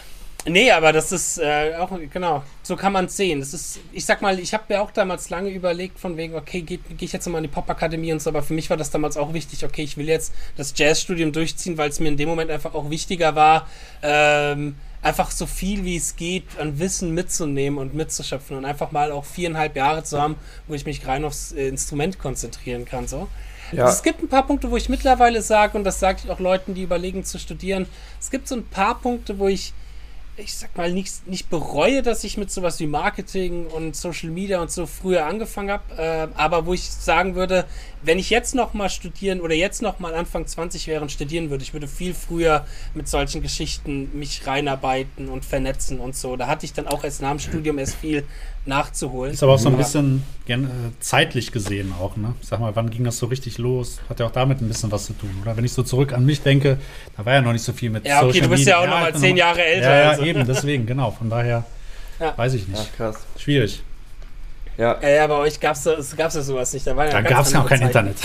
[0.48, 3.40] Nee, aber das ist äh, auch, genau, so kann man es sehen.
[3.40, 6.62] Das ist, ich sag mal, ich habe mir auch damals lange überlegt, von wegen, okay,
[6.62, 8.90] gehe geh ich jetzt mal in die Popakademie und so, aber für mich war das
[8.90, 12.28] damals auch wichtig, okay, ich will jetzt das Jazzstudium durchziehen, weil es mir in dem
[12.28, 13.66] Moment einfach auch wichtiger war,
[14.02, 14.76] ähm,
[15.06, 19.24] einfach so viel wie es geht an Wissen mitzunehmen und mitzuschöpfen und einfach mal auch
[19.24, 20.34] viereinhalb Jahre zu haben,
[20.66, 23.28] wo ich mich rein aufs äh, Instrument konzentrieren kann, so.
[23.72, 23.88] Ja.
[23.88, 26.74] Es gibt ein paar Punkte, wo ich mittlerweile sage, und das sage ich auch Leuten,
[26.74, 27.86] die überlegen zu studieren,
[28.20, 29.72] es gibt so ein paar Punkte, wo ich
[30.38, 34.60] ich sag mal, nicht, nicht bereue, dass ich mit sowas wie Marketing und Social Media
[34.60, 37.64] und so früher angefangen habe, äh, aber wo ich sagen würde,
[38.02, 41.48] wenn ich jetzt noch mal studieren oder jetzt noch mal Anfang 20 wäre und studieren
[41.48, 46.36] würde, ich würde viel früher mit solchen Geschichten mich reinarbeiten und vernetzen und so.
[46.36, 48.24] Da hatte ich dann auch erst nach dem Studium erst viel
[48.66, 49.32] nachzuholen.
[49.32, 50.68] Ist aber auch so ein bisschen gern, äh,
[51.00, 52.34] zeitlich gesehen auch, ne?
[52.40, 54.00] sag mal, wann ging das so richtig los?
[54.08, 55.56] Hat ja auch damit ein bisschen was zu tun, oder?
[55.56, 56.78] Wenn ich so zurück an mich denke,
[57.16, 58.74] da war ja noch nicht so viel mit Ja, okay, Social du bist Media.
[58.74, 59.90] ja auch noch mal zehn Jahre älter.
[59.90, 60.22] Ja, ja also.
[60.22, 61.10] eben, deswegen, genau.
[61.10, 61.64] Von daher
[62.20, 62.36] ja.
[62.36, 62.82] weiß ich nicht.
[62.82, 63.16] Ja, krass.
[63.38, 63.82] Schwierig.
[64.78, 64.98] Ja.
[65.00, 66.86] ja, ja bei euch gab es gab's ja sowas nicht.
[66.86, 67.88] Da, da gab es ja auch kein Zeit.
[67.88, 68.16] Internet.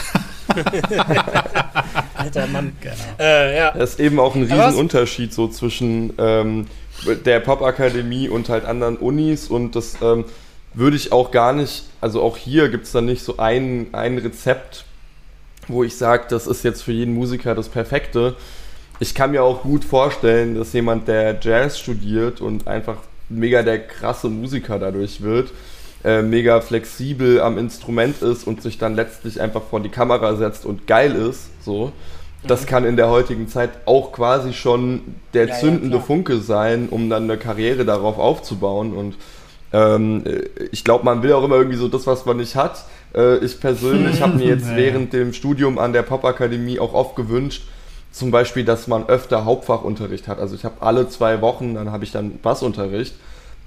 [2.15, 2.75] Alter Mann.
[2.81, 2.95] Genau.
[3.19, 3.71] Äh, ja.
[3.71, 6.67] Das ist eben auch ein Riesenunterschied so zwischen ähm,
[7.25, 10.25] der Popakademie und halt anderen Unis und das ähm,
[10.73, 14.17] würde ich auch gar nicht, also auch hier gibt es dann nicht so ein, ein
[14.17, 14.85] Rezept,
[15.67, 18.35] wo ich sage, das ist jetzt für jeden Musiker das Perfekte.
[18.99, 22.97] Ich kann mir auch gut vorstellen, dass jemand, der Jazz studiert und einfach
[23.29, 25.51] mega der krasse Musiker dadurch wird,
[26.03, 30.65] äh, mega flexibel am Instrument ist und sich dann letztlich einfach vor die Kamera setzt
[30.65, 31.91] und geil ist, so
[32.43, 36.89] das kann in der heutigen Zeit auch quasi schon der ja, zündende ja, Funke sein,
[36.89, 38.93] um dann eine Karriere darauf aufzubauen.
[38.93, 39.15] Und
[39.73, 40.23] ähm,
[40.71, 42.85] ich glaube, man will auch immer irgendwie so das, was man nicht hat.
[43.15, 47.15] Äh, ich persönlich habe mir jetzt ja, während dem Studium an der Popakademie auch oft
[47.15, 47.63] gewünscht,
[48.11, 50.39] zum Beispiel, dass man öfter Hauptfachunterricht hat.
[50.39, 53.15] Also ich habe alle zwei Wochen, dann habe ich dann Bassunterricht,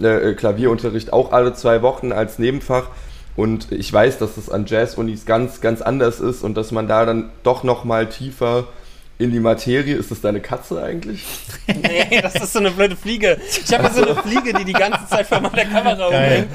[0.00, 2.88] äh, äh, Klavierunterricht auch alle zwei Wochen als Nebenfach.
[3.36, 7.04] Und ich weiß, dass das an Jazz-Unis ganz, ganz anders ist und dass man da
[7.04, 8.68] dann doch noch mal tiefer
[9.18, 9.94] in die Materie.
[9.96, 11.24] Ist das deine Katze eigentlich?
[11.66, 13.38] Nee, das ist so eine blöde Fliege.
[13.48, 16.48] Ich habe so eine Fliege, die die ganze Zeit vor meiner Kamera umhängt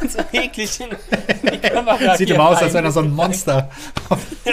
[0.00, 0.88] und so eklig in,
[1.50, 3.70] die Kamera Sieht immer aus, als wäre er so ein Monster.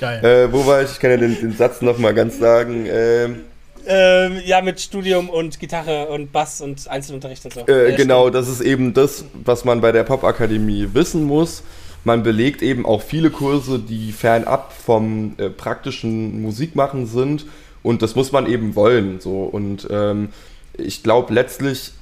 [0.00, 0.24] Geil.
[0.24, 0.92] Äh, wo war ich?
[0.92, 2.86] Ich kann ja den, den Satz noch mal ganz sagen.
[2.86, 3.44] Ähm,
[3.86, 7.66] ähm, ja, mit Studium und Gitarre und Bass und Einzelunterricht und so.
[7.66, 11.62] Äh, genau, das ist eben das, was man bei der Popakademie wissen muss.
[12.04, 17.46] Man belegt eben auch viele Kurse, die fernab vom äh, praktischen Musikmachen sind.
[17.82, 19.20] Und das muss man eben wollen.
[19.20, 19.42] So.
[19.44, 20.28] Und ähm,
[20.76, 21.92] ich glaube letztlich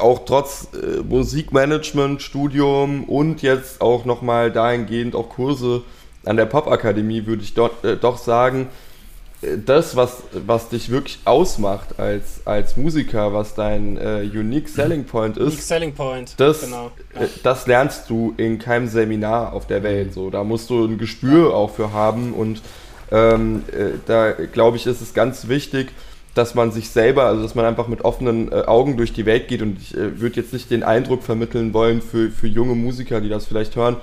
[0.00, 5.82] auch trotz äh, Musikmanagement, Studium und jetzt auch nochmal dahingehend auch Kurse
[6.24, 8.68] an der Popakademie, würde ich dort äh, doch sagen,
[9.42, 15.38] das, was, was dich wirklich ausmacht als, als Musiker, was dein äh, Unique Selling Point
[15.38, 16.90] ist, Unique Selling Point, das, genau.
[17.14, 20.12] Äh, das lernst du in keinem Seminar auf der Welt.
[20.12, 22.60] So, da musst du ein Gespür auch für haben und
[23.10, 25.88] ähm, äh, da glaube ich, ist es ganz wichtig,
[26.34, 29.48] dass man sich selber, also dass man einfach mit offenen äh, Augen durch die Welt
[29.48, 33.22] geht und ich äh, würde jetzt nicht den Eindruck vermitteln wollen für, für junge Musiker,
[33.22, 33.96] die das vielleicht hören,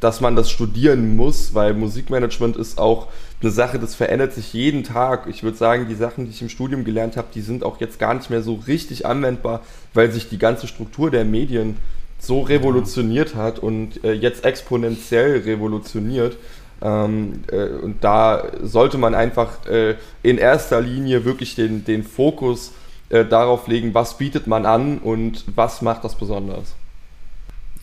[0.00, 3.08] dass man das studieren muss, weil Musikmanagement ist auch
[3.42, 5.26] eine Sache, das verändert sich jeden Tag.
[5.28, 7.98] Ich würde sagen, die Sachen, die ich im Studium gelernt habe, die sind auch jetzt
[7.98, 11.76] gar nicht mehr so richtig anwendbar, weil sich die ganze Struktur der Medien
[12.18, 16.38] so revolutioniert hat und äh, jetzt exponentiell revolutioniert.
[16.82, 22.72] Ähm, äh, und da sollte man einfach äh, in erster Linie wirklich den, den Fokus
[23.08, 26.74] äh, darauf legen, was bietet man an und was macht das besonders.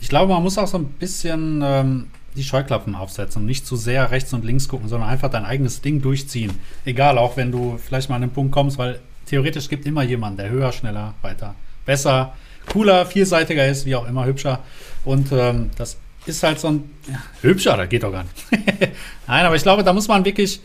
[0.02, 3.76] Ich glaube, man muss auch so ein bisschen ähm, die Scheuklappen aufsetzen und nicht zu
[3.76, 6.52] sehr rechts und links gucken, sondern einfach dein eigenes Ding durchziehen.
[6.86, 10.38] Egal, auch wenn du vielleicht mal an den Punkt kommst, weil theoretisch gibt immer jemanden,
[10.38, 12.34] der höher, schneller, weiter, besser,
[12.68, 14.60] cooler, vielseitiger ist, wie auch immer, hübscher.
[15.06, 18.52] Und ähm, das ist halt so ein ja, hübscher, das geht doch gar nicht.
[19.28, 20.62] Nein, aber ich glaube, da muss man wirklich,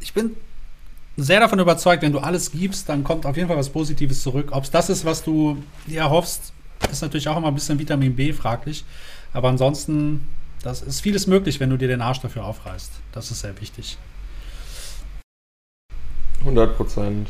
[0.00, 0.32] ich bin
[1.16, 4.50] sehr davon überzeugt, wenn du alles gibst, dann kommt auf jeden Fall was Positives zurück.
[4.52, 6.52] Ob es das ist, was du dir erhoffst,
[6.92, 8.84] ist natürlich auch immer ein bisschen Vitamin B fraglich.
[9.32, 10.26] Aber ansonsten,
[10.62, 12.90] das ist vieles möglich, wenn du dir den Arsch dafür aufreißt.
[13.12, 13.98] Das ist sehr wichtig.
[16.40, 17.28] 100 Prozent.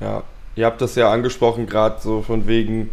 [0.00, 0.22] Ja.
[0.56, 2.90] Ihr habt das ja angesprochen, gerade so von wegen,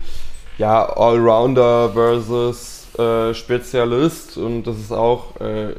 [0.57, 4.37] ja, Allrounder versus äh, Spezialist.
[4.37, 5.73] Und das ist auch, äh,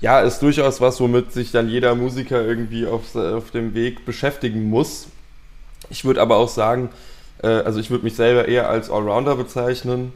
[0.00, 4.68] ja, ist durchaus was, womit sich dann jeder Musiker irgendwie auf, auf dem Weg beschäftigen
[4.68, 5.06] muss.
[5.90, 6.90] Ich würde aber auch sagen,
[7.42, 10.12] äh, also ich würde mich selber eher als Allrounder bezeichnen.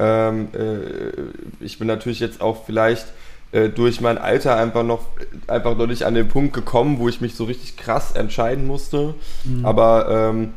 [0.00, 3.06] Ähm, äh, ich bin natürlich jetzt auch vielleicht
[3.52, 5.06] äh, durch mein Alter einfach noch,
[5.46, 9.14] einfach noch nicht an den Punkt gekommen, wo ich mich so richtig krass entscheiden musste.
[9.44, 9.66] Mhm.
[9.66, 10.52] Aber ähm,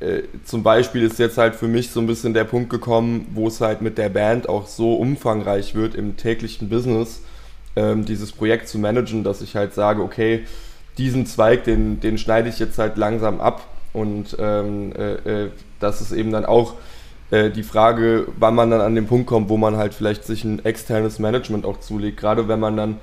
[0.00, 3.48] äh, zum Beispiel ist jetzt halt für mich so ein bisschen der Punkt gekommen, wo
[3.48, 7.22] es halt mit der Band auch so umfangreich wird im täglichen Business,
[7.76, 10.44] ähm, dieses Projekt zu managen, dass ich halt sage, okay,
[10.98, 16.00] diesen Zweig, den, den schneide ich jetzt halt langsam ab und ähm, äh, äh, das
[16.00, 16.74] ist eben dann auch
[17.30, 20.44] äh, die Frage, wann man dann an den Punkt kommt, wo man halt vielleicht sich
[20.44, 22.18] ein externes Management auch zulegt.
[22.18, 22.96] Gerade wenn man dann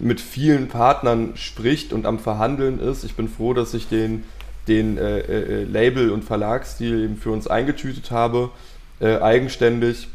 [0.00, 3.04] mit vielen Partnern spricht und am Verhandeln ist.
[3.04, 4.24] Ich bin froh, dass ich den,
[4.66, 8.50] den äh, äh, Label- und Verlagsstil eben für uns eingetütet habe,
[9.00, 10.08] äh, eigenständig.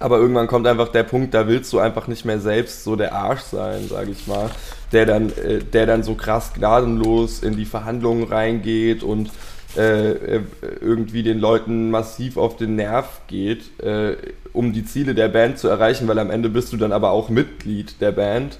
[0.00, 3.14] Aber irgendwann kommt einfach der Punkt, da willst du einfach nicht mehr selbst so der
[3.14, 4.50] Arsch sein, sage ich mal,
[4.92, 9.30] der dann, äh, der dann so krass gnadenlos in die Verhandlungen reingeht und
[9.76, 10.42] äh, äh,
[10.80, 14.16] irgendwie den Leuten massiv auf den Nerv geht, äh,
[14.54, 17.28] um die Ziele der Band zu erreichen, weil am Ende bist du dann aber auch
[17.28, 18.58] Mitglied der Band.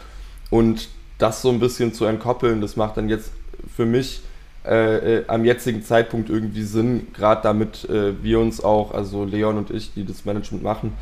[0.50, 3.32] Und das so ein bisschen zu entkoppeln, das macht dann jetzt
[3.74, 4.20] für mich
[4.66, 9.70] äh, äh am jetzigen Zeitpunkt irgendwie Sinn, gerade damit wir uns auch, also Leon und
[9.70, 10.92] ich, die das Management machen,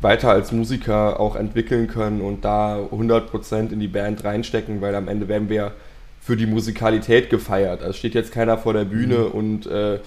[0.00, 5.08] weiter als Musiker auch entwickeln können und da 100% in die Band reinstecken, weil am
[5.08, 5.72] Ende werden wir
[6.20, 7.82] für die Musikalität gefeiert.
[7.82, 9.32] Also steht jetzt keiner vor der Bühne mhm.
[9.32, 9.98] und äh,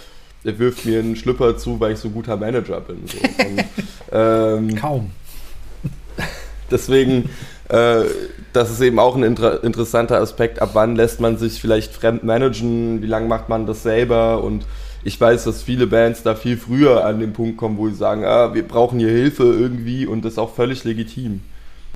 [0.44, 3.08] er wirft mir einen Schlüpper zu, weil ich so guter Manager bin.
[3.08, 3.18] So.
[3.46, 3.66] Und,
[4.12, 5.12] ähm, Kaum.
[6.72, 7.30] Deswegen,
[7.70, 8.04] äh,
[8.54, 10.62] das ist eben auch ein inter interessanter Aspekt.
[10.62, 13.02] Ab wann lässt man sich vielleicht fremd managen?
[13.02, 14.44] Wie lange macht man das selber?
[14.44, 14.66] Und
[15.04, 18.26] ich weiß, dass viele Bands da viel früher an den Punkt kommen, wo sie sagen,
[18.26, 21.42] ah, wir brauchen hier Hilfe irgendwie und das ist auch völlig legitim.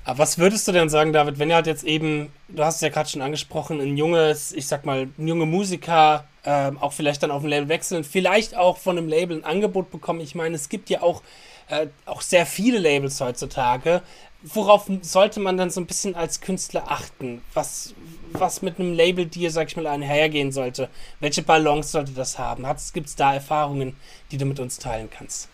[0.05, 2.81] Aber was würdest du denn sagen, David, wenn ihr halt jetzt eben, du hast es
[2.81, 7.23] ja gerade schon angesprochen, ein junges, ich sag mal, ein junger Musiker, ähm, auch vielleicht
[7.23, 10.21] dann auf ein Label wechseln, vielleicht auch von einem Label ein Angebot bekommen.
[10.21, 11.23] Ich meine, es gibt ja auch,
[11.69, 14.03] äh, auch sehr viele Labels heutzutage.
[14.43, 17.41] Worauf sollte man dann so ein bisschen als Künstler achten?
[17.55, 17.95] Was,
[18.31, 20.87] was mit einem Label dir, sag ich mal, einhergehen sollte?
[21.19, 22.63] Welche Balance sollte das haben?
[22.93, 23.95] Gibt es da Erfahrungen,
[24.31, 25.49] die du mit uns teilen kannst?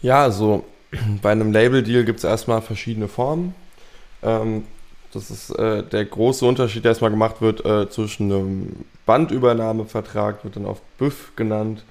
[0.00, 0.64] Ja, also
[1.20, 3.54] bei einem Label-Deal gibt es erstmal verschiedene Formen.
[4.24, 4.64] Ähm,
[5.14, 10.56] das ist äh, der große Unterschied, der erstmal gemacht wird äh, zwischen einem Bandübernahmevertrag, wird
[10.56, 11.84] dann oft BÜF genannt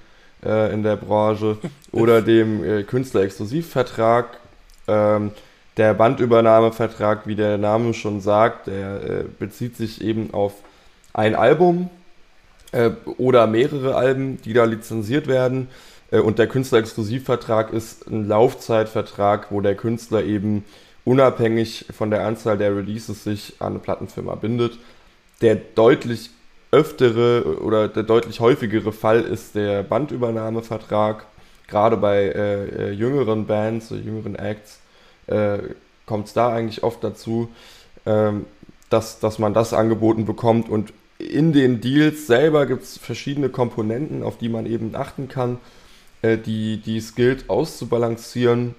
[0.44, 1.56] äh, in der Branche,
[1.92, 4.38] oder dem äh, Künstlerexklusivvertrag.
[4.86, 5.30] Ähm,
[5.78, 10.52] der Bandübernahmevertrag, wie der Name schon sagt, der äh, bezieht sich eben auf
[11.14, 11.88] ein Album
[12.72, 15.68] äh, oder mehrere Alben, die da lizenziert werden.
[16.10, 20.64] und der Künstlerexklusivvertrag ist ein Laufzeitvertrag, wo der Künstler eben
[21.04, 24.78] unabhängig von der Anzahl der Releases sich an eine Plattenfirma bindet.
[25.40, 26.30] Der deutlich
[26.70, 31.26] öftere oder der deutlich häufigere Fall ist der Bandübernahmevertrag.
[31.68, 34.80] Gerade bei äh, äh jüngeren Bands, jüngeren Acts
[35.26, 35.58] äh,
[36.06, 37.48] kommt es da eigentlich oft dazu,
[38.06, 38.46] ähm,
[38.90, 40.68] dass, dass man das angeboten bekommt.
[40.68, 45.58] Und in den Deals selber gibt es verschiedene Komponenten, auf die man eben achten kann,
[46.22, 48.74] äh, die, die es gilt auszubalancieren.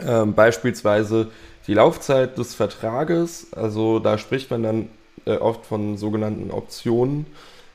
[0.00, 1.28] Ähm, beispielsweise
[1.66, 4.88] die Laufzeit des Vertrages, also da spricht man dann
[5.26, 7.26] äh, oft von sogenannten Optionen.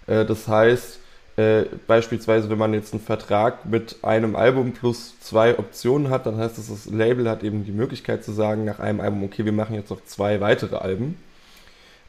[0.08, 1.00] Äh, das heißt,
[1.38, 6.38] äh, beispielsweise, wenn man jetzt einen Vertrag mit einem Album plus zwei Optionen hat, dann
[6.38, 9.52] heißt das, das Label hat eben die Möglichkeit zu sagen nach einem Album, okay, wir
[9.52, 11.18] machen jetzt noch zwei weitere Alben.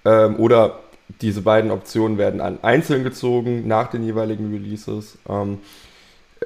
[0.05, 0.81] Ähm, oder
[1.21, 5.19] diese beiden Optionen werden an einzeln gezogen nach den jeweiligen Releases.
[5.29, 5.59] Ähm,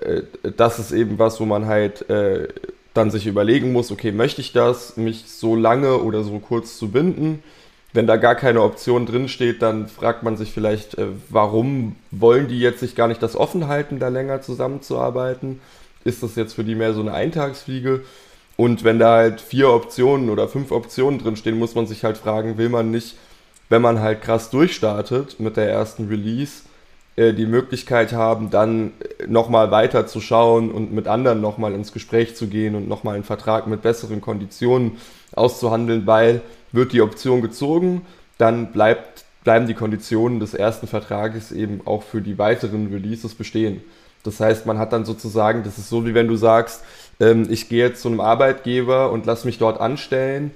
[0.01, 0.23] äh,
[0.57, 2.49] das ist eben was, wo man halt äh,
[2.95, 6.91] dann sich überlegen muss, okay, möchte ich das, mich so lange oder so kurz zu
[6.91, 7.43] binden?
[7.95, 12.49] Wenn da gar keine Option drin steht, dann fragt man sich vielleicht, äh, warum wollen
[12.49, 15.61] die jetzt sich gar nicht das offen halten, da länger zusammenzuarbeiten?
[16.05, 18.01] Ist das jetzt für die mehr so eine Eintagsfliege?
[18.57, 22.19] Und wenn da halt vier Optionen oder fünf Optionen drin stehen, muss man sich halt
[22.19, 23.17] fragen, will man nicht,
[23.69, 26.63] wenn man halt krass durchstartet mit der ersten Release,
[27.17, 28.93] die Möglichkeit haben, dann
[29.27, 33.25] nochmal weiter zu schauen und mit anderen nochmal ins Gespräch zu gehen und nochmal einen
[33.25, 34.93] Vertrag mit besseren Konditionen
[35.35, 36.41] auszuhandeln, weil
[36.73, 38.07] wird die Option gezogen,
[38.39, 43.83] dann bleibt, bleiben die Konditionen des ersten Vertrages eben auch für die weiteren Releases bestehen.
[44.23, 46.83] Das heißt, man hat dann sozusagen, das ist so wie wenn du sagst,
[47.21, 50.53] ähm, ich gehe jetzt zu einem Arbeitgeber und lass mich dort anstellen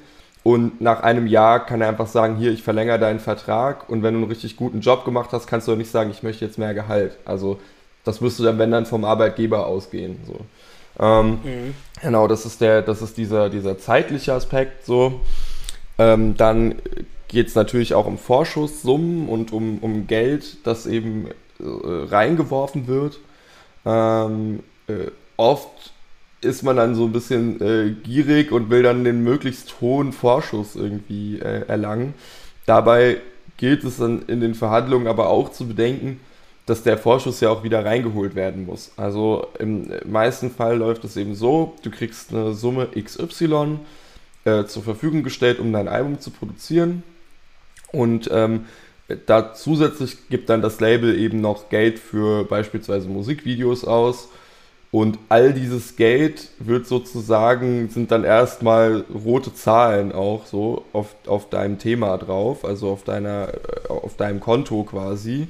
[0.46, 3.90] und nach einem Jahr kann er einfach sagen, hier, ich verlängere deinen Vertrag.
[3.90, 6.22] Und wenn du einen richtig guten Job gemacht hast, kannst du auch nicht sagen, ich
[6.22, 7.16] möchte jetzt mehr Gehalt.
[7.24, 7.58] Also
[8.04, 10.20] das müsste dann, wenn dann vom Arbeitgeber ausgehen.
[10.24, 10.38] So.
[11.04, 11.74] Ähm, mhm.
[12.00, 14.86] Genau, das ist der, das ist dieser, dieser zeitliche Aspekt.
[14.86, 15.20] So.
[15.98, 16.76] Ähm, dann
[17.26, 21.26] geht es natürlich auch um Vorschusssummen und um, um Geld, das eben
[21.58, 23.18] äh, reingeworfen wird.
[23.84, 25.92] Ähm, äh, oft
[26.40, 30.76] ist man dann so ein bisschen äh, gierig und will dann den möglichst hohen Vorschuss
[30.76, 32.14] irgendwie äh, erlangen.
[32.66, 33.18] Dabei
[33.56, 36.20] gilt es dann in den Verhandlungen aber auch zu bedenken,
[36.66, 38.92] dass der Vorschuss ja auch wieder reingeholt werden muss.
[38.96, 43.78] Also im meisten Fall läuft es eben so, du kriegst eine Summe XY
[44.44, 47.02] äh, zur Verfügung gestellt, um dein Album zu produzieren.
[47.92, 48.66] Und ähm,
[49.26, 54.28] da zusätzlich gibt dann das Label eben noch Geld für beispielsweise Musikvideos aus.
[54.92, 61.50] Und all dieses Geld wird sozusagen, sind dann erstmal rote Zahlen auch so auf, auf
[61.50, 65.48] deinem Thema drauf, also auf, deiner, äh, auf deinem Konto quasi.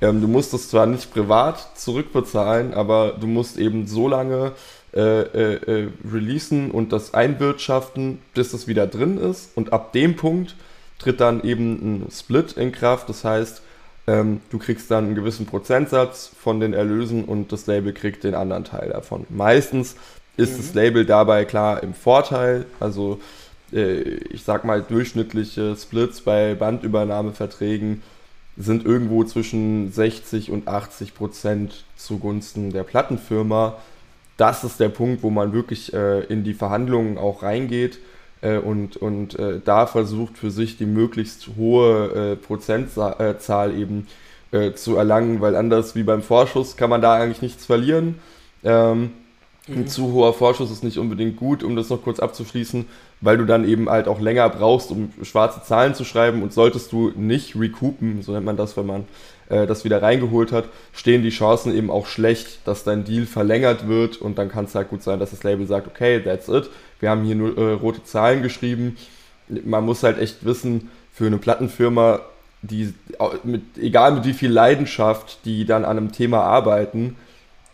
[0.00, 4.52] Ähm, du musst es zwar nicht privat zurückbezahlen, aber du musst eben so lange
[4.94, 9.56] äh, äh, äh, releasen und das einwirtschaften, bis es wieder drin ist.
[9.56, 10.56] Und ab dem Punkt
[10.98, 11.72] tritt dann eben
[12.04, 13.08] ein Split in Kraft.
[13.08, 13.62] Das heißt,
[14.06, 18.34] ähm, du kriegst dann einen gewissen Prozentsatz von den Erlösen und das Label kriegt den
[18.34, 19.26] anderen Teil davon.
[19.28, 19.96] Meistens
[20.36, 20.56] ist mhm.
[20.58, 22.66] das Label dabei klar im Vorteil.
[22.80, 23.20] Also
[23.72, 28.02] äh, ich sag mal, durchschnittliche Splits bei Bandübernahmeverträgen
[28.56, 33.78] sind irgendwo zwischen 60 und 80 Prozent zugunsten der Plattenfirma.
[34.36, 37.98] Das ist der Punkt, wo man wirklich äh, in die Verhandlungen auch reingeht
[38.42, 44.06] äh, und, und äh, da versucht für sich die möglichst hohe äh, Prozentzahl eben
[44.50, 48.16] äh, zu erlangen, weil anders wie beim Vorschuss kann man da eigentlich nichts verlieren.
[48.64, 49.12] Ähm,
[49.68, 52.84] Ein zu hoher Vorschuss ist nicht unbedingt gut, um das noch kurz abzuschließen,
[53.20, 56.90] weil du dann eben halt auch länger brauchst, um schwarze Zahlen zu schreiben und solltest
[56.90, 59.04] du nicht recoupen, so nennt man das, wenn man
[59.50, 63.86] äh, das wieder reingeholt hat, stehen die Chancen eben auch schlecht, dass dein Deal verlängert
[63.86, 66.68] wird und dann kann es halt gut sein, dass das Label sagt, okay, that's it,
[66.98, 68.96] wir haben hier nur äh, rote Zahlen geschrieben.
[69.48, 72.20] Man muss halt echt wissen, für eine Plattenfirma,
[72.62, 72.94] die
[73.44, 77.16] mit, egal mit wie viel Leidenschaft, die dann an einem Thema arbeiten,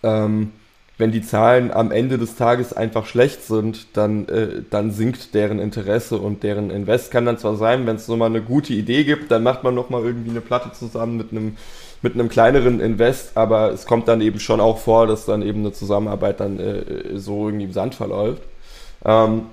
[0.03, 0.53] ähm,
[0.99, 5.61] wenn die Zahlen am Ende des Tages einfach schlecht sind, dann, äh, dann sinkt deren
[5.61, 9.05] Interesse und deren Invest kann dann zwar sein, wenn es so mal eine gute Idee
[9.05, 11.57] gibt, dann macht man nochmal irgendwie eine Platte zusammen mit einem
[12.01, 15.61] mit einem kleineren Invest, aber es kommt dann eben schon auch vor, dass dann eben
[15.61, 18.43] eine Zusammenarbeit dann äh, so irgendwie im Sand verläuft.
[19.05, 19.47] Ähm,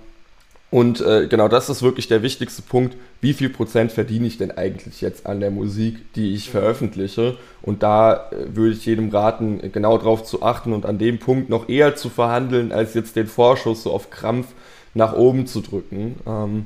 [0.75, 2.97] und äh, genau das ist wirklich der wichtigste Punkt.
[3.21, 7.37] Wie viel Prozent verdiene ich denn eigentlich jetzt an der Musik, die ich veröffentliche?
[7.61, 11.49] Und da äh, würde ich jedem raten, genau darauf zu achten und an dem Punkt
[11.49, 14.47] noch eher zu verhandeln, als jetzt den Vorschuss so auf Krampf
[14.93, 16.15] nach oben zu drücken.
[16.27, 16.65] Ähm,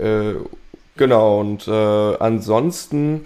[0.00, 0.34] äh,
[0.96, 3.24] genau, und äh, ansonsten,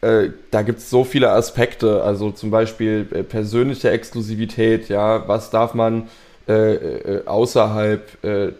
[0.00, 5.50] äh, da gibt es so viele Aspekte, also zum Beispiel äh, persönliche Exklusivität, ja, was
[5.50, 6.08] darf man
[6.48, 8.52] äh, äh, außerhalb äh,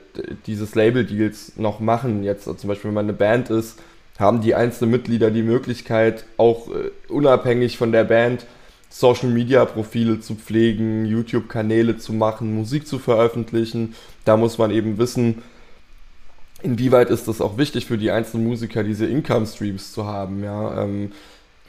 [0.46, 2.22] dieses Label-Deals noch machen.
[2.22, 3.78] Jetzt zum Beispiel, wenn man eine Band ist,
[4.18, 8.46] haben die einzelnen Mitglieder die Möglichkeit, auch äh, unabhängig von der Band
[8.88, 13.94] Social-Media-Profile zu pflegen, YouTube-Kanäle zu machen, Musik zu veröffentlichen.
[14.24, 15.42] Da muss man eben wissen,
[16.62, 20.44] inwieweit ist das auch wichtig für die einzelnen Musiker, diese Income-Streams zu haben.
[20.44, 20.84] Ja?
[20.84, 21.12] Ähm,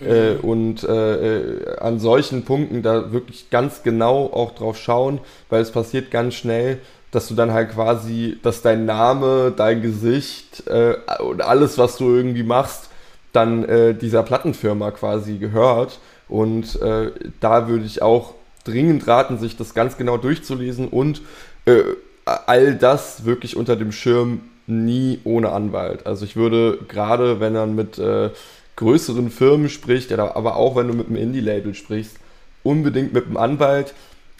[0.01, 5.61] äh, und äh, äh, an solchen Punkten da wirklich ganz genau auch drauf schauen, weil
[5.61, 6.79] es passiert ganz schnell,
[7.11, 12.09] dass du dann halt quasi, dass dein Name, dein Gesicht äh, und alles, was du
[12.09, 12.89] irgendwie machst,
[13.31, 15.99] dann äh, dieser Plattenfirma quasi gehört.
[16.27, 21.21] Und äh, da würde ich auch dringend raten, sich das ganz genau durchzulesen und
[22.25, 26.05] all das wirklich unter dem Schirm nie ohne Anwalt.
[26.05, 28.01] Also ich würde gerade, wenn man mit
[28.75, 32.17] größeren Firmen spricht, aber auch wenn du mit einem Indie-Label sprichst,
[32.63, 33.93] unbedingt mit einem Anwalt.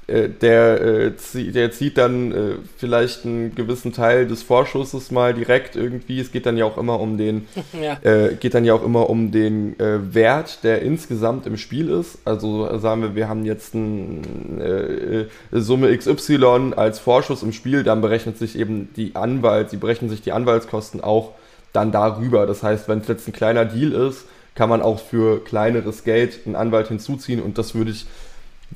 [0.06, 1.12] Äh, der, äh,
[1.52, 6.20] der zieht dann äh, vielleicht einen gewissen Teil des Vorschusses mal direkt irgendwie.
[6.20, 7.48] Es geht dann ja auch immer um den,
[7.82, 8.28] ja.
[8.40, 12.18] geht dann ja auch immer um den Wert, der insgesamt im Spiel ist.
[12.26, 18.38] Also sagen wir, wir haben jetzt eine Summe XY als Vorschuss im Spiel, dann berechnet
[18.38, 21.34] sich eben die Anwalt, sie berechnen sich die Anwaltskosten auch
[21.74, 22.46] dann darüber.
[22.46, 26.42] Das heißt, wenn es jetzt ein kleiner Deal ist, kann man auch für kleineres Geld
[26.46, 28.06] einen Anwalt hinzuziehen und das würde ich,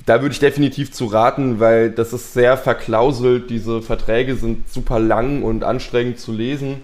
[0.06, 3.50] da würde ich definitiv zu raten, weil das ist sehr verklauselt.
[3.50, 6.82] Diese Verträge sind super lang und anstrengend zu lesen.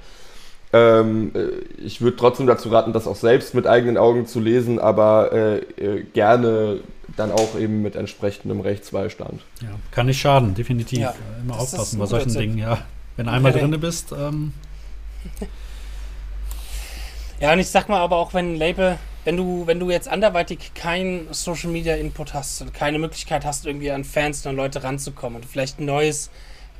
[0.73, 4.79] Ähm, äh, ich würde trotzdem dazu raten, das auch selbst mit eigenen Augen zu lesen,
[4.79, 6.81] aber äh, äh, gerne
[7.17, 9.41] dann auch eben mit entsprechendem Rechtsbeistand.
[9.61, 10.99] Ja, kann nicht schaden, definitiv.
[10.99, 12.79] Ja, Immer aufpassen bei solchen Dingen, ja.
[13.17, 14.13] Wenn du einmal drin bist.
[14.13, 14.53] Ähm
[17.41, 20.09] Ja, und ich sag mal aber auch, wenn ein Label, wenn du, wenn du jetzt
[20.09, 24.57] anderweitig keinen Social Media Input hast und keine Möglichkeit hast, irgendwie an Fans und an
[24.57, 26.31] Leute ranzukommen und vielleicht ein neues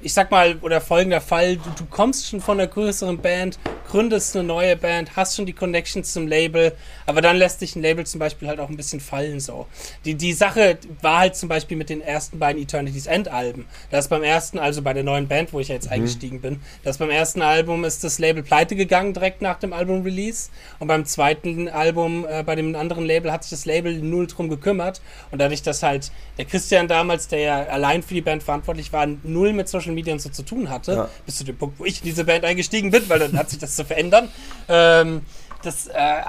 [0.05, 4.37] ich sag mal, oder folgender Fall, du, du kommst schon von einer größeren Band, gründest
[4.37, 6.73] eine neue Band, hast schon die Connections zum Label,
[7.07, 9.67] aber dann lässt dich ein Label zum Beispiel halt auch ein bisschen fallen so.
[10.05, 13.67] Die, die Sache war halt zum Beispiel mit den ersten beiden Eternity's End Alben.
[13.91, 15.93] Das beim ersten, also bei der neuen Band, wo ich jetzt mhm.
[15.93, 20.51] eingestiegen bin, das beim ersten Album ist das Label pleite gegangen direkt nach dem Album-Release
[20.81, 24.51] und beim zweiten Album äh, bei dem anderen Label hat sich das Label null drum
[24.51, 25.01] gekümmert
[25.31, 29.07] und dadurch, dass halt der Christian damals, der ja allein für die Band verantwortlich war,
[29.23, 31.09] null mit Social Media und so zu tun hatte, ja.
[31.27, 33.59] bis zu dem Punkt, wo ich in diese Band eingestiegen bin, weil dann hat sich
[33.59, 34.29] das zu verändern.
[34.69, 35.23] Ähm,
[35.65, 36.21] das äh,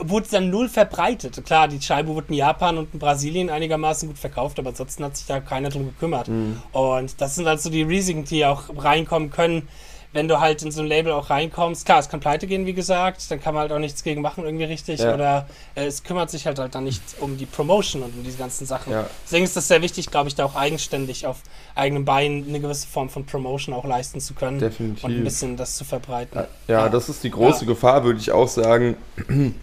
[0.00, 1.44] wurde dann null verbreitet.
[1.44, 5.16] Klar, die Scheibe wurde in Japan und in Brasilien einigermaßen gut verkauft, aber ansonsten hat
[5.16, 6.28] sich da keiner drum gekümmert.
[6.28, 6.60] Mhm.
[6.72, 9.68] Und das sind also die Risiken, die auch reinkommen können,
[10.12, 12.72] wenn du halt in so ein Label auch reinkommst, klar, es kann pleite gehen, wie
[12.72, 15.00] gesagt, dann kann man halt auch nichts gegen machen, irgendwie richtig.
[15.00, 15.14] Ja.
[15.14, 18.36] Oder äh, es kümmert sich halt, halt dann nicht um die Promotion und um diese
[18.36, 18.92] ganzen Sachen.
[18.92, 19.06] Ja.
[19.24, 21.38] Deswegen ist das sehr wichtig, glaube ich, da auch eigenständig auf
[21.76, 24.58] eigenem Bein eine gewisse Form von Promotion auch leisten zu können.
[24.58, 25.04] Definitiv.
[25.04, 26.40] Und ein bisschen das zu verbreiten.
[26.66, 26.88] Ja, ja.
[26.88, 28.96] das ist die große Gefahr, würde ich auch sagen.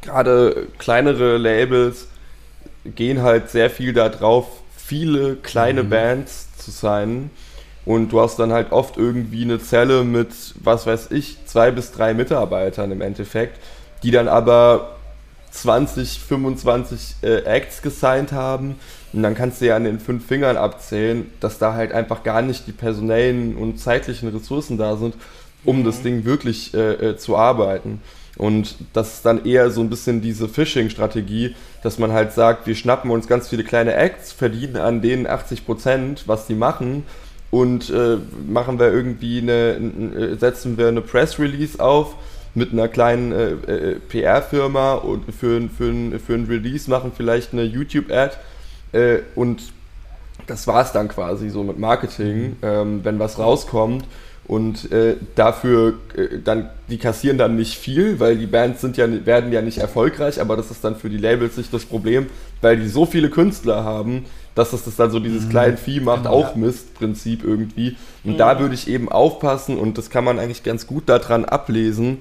[0.00, 2.06] Gerade kleinere Labels
[2.84, 5.90] gehen halt sehr viel darauf, viele kleine mhm.
[5.90, 7.30] Bands zu sein
[7.84, 10.30] und du hast dann halt oft irgendwie eine Zelle mit,
[10.62, 13.58] was weiß ich, zwei bis drei Mitarbeitern im Endeffekt,
[14.02, 14.96] die dann aber
[15.50, 18.76] 20, 25 äh, Acts gesigned haben.
[19.12, 22.40] Und dann kannst du ja an den fünf Fingern abzählen, dass da halt einfach gar
[22.40, 25.14] nicht die personellen und zeitlichen Ressourcen da sind,
[25.64, 25.84] um mhm.
[25.84, 28.00] das Ding wirklich äh, äh, zu arbeiten.
[28.38, 32.74] Und das ist dann eher so ein bisschen diese Phishing-Strategie, dass man halt sagt, wir
[32.74, 37.04] schnappen uns ganz viele kleine Acts, verdienen an denen 80 Prozent, was die machen
[37.52, 38.16] und äh,
[38.48, 42.16] machen wir irgendwie eine, äh, setzen wir eine Press Release auf
[42.54, 47.62] mit einer kleinen äh, äh PR-Firma und für, für, für ein Release machen vielleicht eine
[47.62, 48.36] YouTube-Ad
[48.92, 49.62] äh, und
[50.46, 52.56] das war es dann quasi so mit Marketing, mhm.
[52.62, 54.06] ähm, wenn was rauskommt
[54.46, 59.06] und äh, dafür äh, dann die kassieren dann nicht viel, weil die Bands sind ja
[59.26, 62.28] werden ja nicht erfolgreich, aber das ist dann für die Labels nicht das Problem,
[62.62, 64.24] weil die so viele Künstler haben,
[64.54, 65.50] dass das, das dann so dieses mhm.
[65.50, 67.96] kleine Vieh macht, genau, auch Mistprinzip irgendwie.
[68.24, 68.38] Und mhm.
[68.38, 72.18] da würde ich eben aufpassen und das kann man eigentlich ganz gut daran ablesen.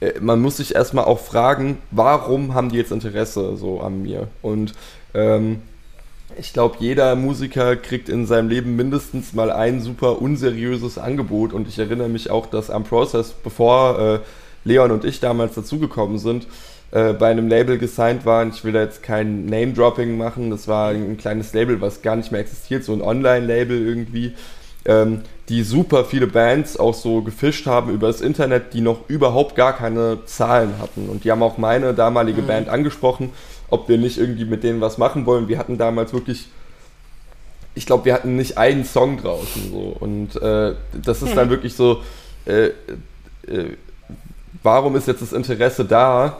[0.00, 4.28] Äh, man muss sich erstmal auch fragen, warum haben die jetzt Interesse so an mir?
[4.42, 4.72] Und
[5.14, 5.62] ähm,
[6.38, 11.68] ich glaube, jeder Musiker kriegt in seinem Leben mindestens mal ein super unseriöses Angebot und
[11.68, 14.20] ich erinnere mich auch, dass am Process, bevor äh,
[14.64, 16.46] Leon und ich damals dazugekommen sind,
[16.92, 18.50] äh, bei einem Label gesigned waren.
[18.50, 20.50] Ich will da jetzt kein Name-Dropping machen.
[20.50, 24.34] Das war ein kleines Label, was gar nicht mehr existiert, so ein Online-Label irgendwie.
[24.86, 29.56] Ähm, die super viele Bands auch so gefischt haben über das Internet, die noch überhaupt
[29.56, 31.08] gar keine Zahlen hatten.
[31.08, 32.46] Und die haben auch meine damalige mhm.
[32.46, 33.30] Band angesprochen,
[33.68, 35.48] ob wir nicht irgendwie mit denen was machen wollen.
[35.48, 36.48] Wir hatten damals wirklich,
[37.74, 39.70] ich glaube, wir hatten nicht einen Song draußen.
[39.70, 39.96] So.
[40.00, 41.50] Und äh, das ist dann mhm.
[41.50, 42.02] wirklich so,
[42.46, 42.66] äh,
[43.46, 43.76] äh,
[44.62, 46.38] warum ist jetzt das Interesse da?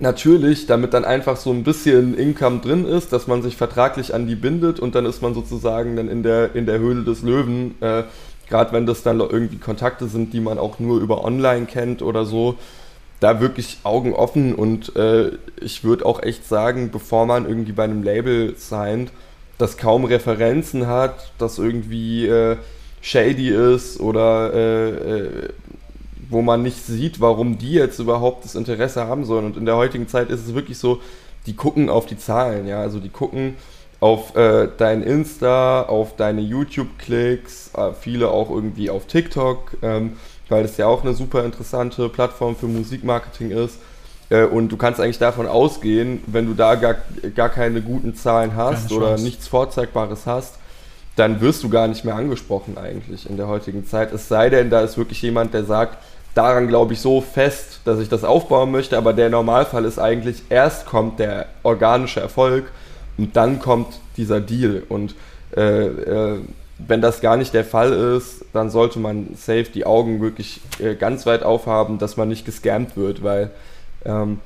[0.00, 4.28] Natürlich, damit dann einfach so ein bisschen Income drin ist, dass man sich vertraglich an
[4.28, 7.74] die bindet und dann ist man sozusagen dann in der, in der Höhle des Löwen.
[7.80, 8.04] Äh,
[8.48, 12.24] Gerade wenn das dann irgendwie Kontakte sind, die man auch nur über online kennt oder
[12.24, 12.54] so,
[13.20, 17.84] da wirklich Augen offen und äh, ich würde auch echt sagen, bevor man irgendwie bei
[17.84, 19.10] einem Label signed,
[19.58, 22.56] das kaum Referenzen hat, das irgendwie äh,
[23.00, 25.48] shady ist oder äh, äh
[26.28, 29.46] wo man nicht sieht, warum die jetzt überhaupt das Interesse haben sollen.
[29.46, 31.00] Und in der heutigen Zeit ist es wirklich so,
[31.46, 33.56] die gucken auf die Zahlen, ja, also die gucken
[34.00, 40.12] auf äh, dein Insta, auf deine YouTube-Klicks, äh, viele auch irgendwie auf TikTok, ähm,
[40.48, 43.78] weil das ja auch eine super interessante Plattform für Musikmarketing ist.
[44.30, 46.96] Äh, und du kannst eigentlich davon ausgehen, wenn du da gar,
[47.34, 50.58] gar keine guten Zahlen hast oder nichts Vorzeigbares hast,
[51.16, 54.12] dann wirst du gar nicht mehr angesprochen eigentlich in der heutigen Zeit.
[54.12, 55.98] Es sei denn, da ist wirklich jemand, der sagt,
[56.38, 60.44] daran glaube ich so fest, dass ich das aufbauen möchte, aber der Normalfall ist eigentlich,
[60.48, 62.70] erst kommt der organische Erfolg
[63.18, 64.84] und dann kommt dieser Deal.
[64.88, 65.16] Und
[65.56, 66.38] äh, äh,
[66.78, 70.94] wenn das gar nicht der Fall ist, dann sollte man safe die Augen wirklich äh,
[70.94, 73.50] ganz weit aufhaben, dass man nicht gescammt wird, weil
[74.04, 74.38] ähm,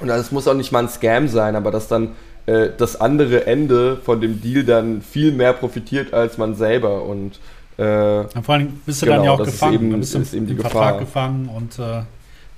[0.00, 2.12] und das muss auch nicht mal ein Scam sein, aber dass dann
[2.46, 7.40] äh, das andere Ende von dem Deal dann viel mehr profitiert als man selber und
[7.82, 9.74] äh, vor allem bist du genau, dann ja auch gefangen.
[9.74, 12.02] Eben, dann bist du im, im Vertrag gefangen und äh,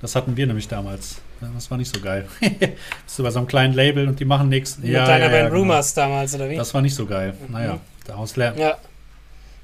[0.01, 1.21] das hatten wir nämlich damals.
[1.53, 2.27] Das war nicht so geil.
[2.39, 4.77] bist du bei so einem kleinen Label und die machen nichts.
[4.77, 6.07] Mit ja, deiner ja, Band ja, Rumors genau.
[6.07, 6.55] damals, oder wie?
[6.55, 7.33] Das war nicht so geil.
[7.47, 7.53] Mhm.
[7.53, 8.59] Naja, daraus lernen.
[8.59, 8.77] Ja.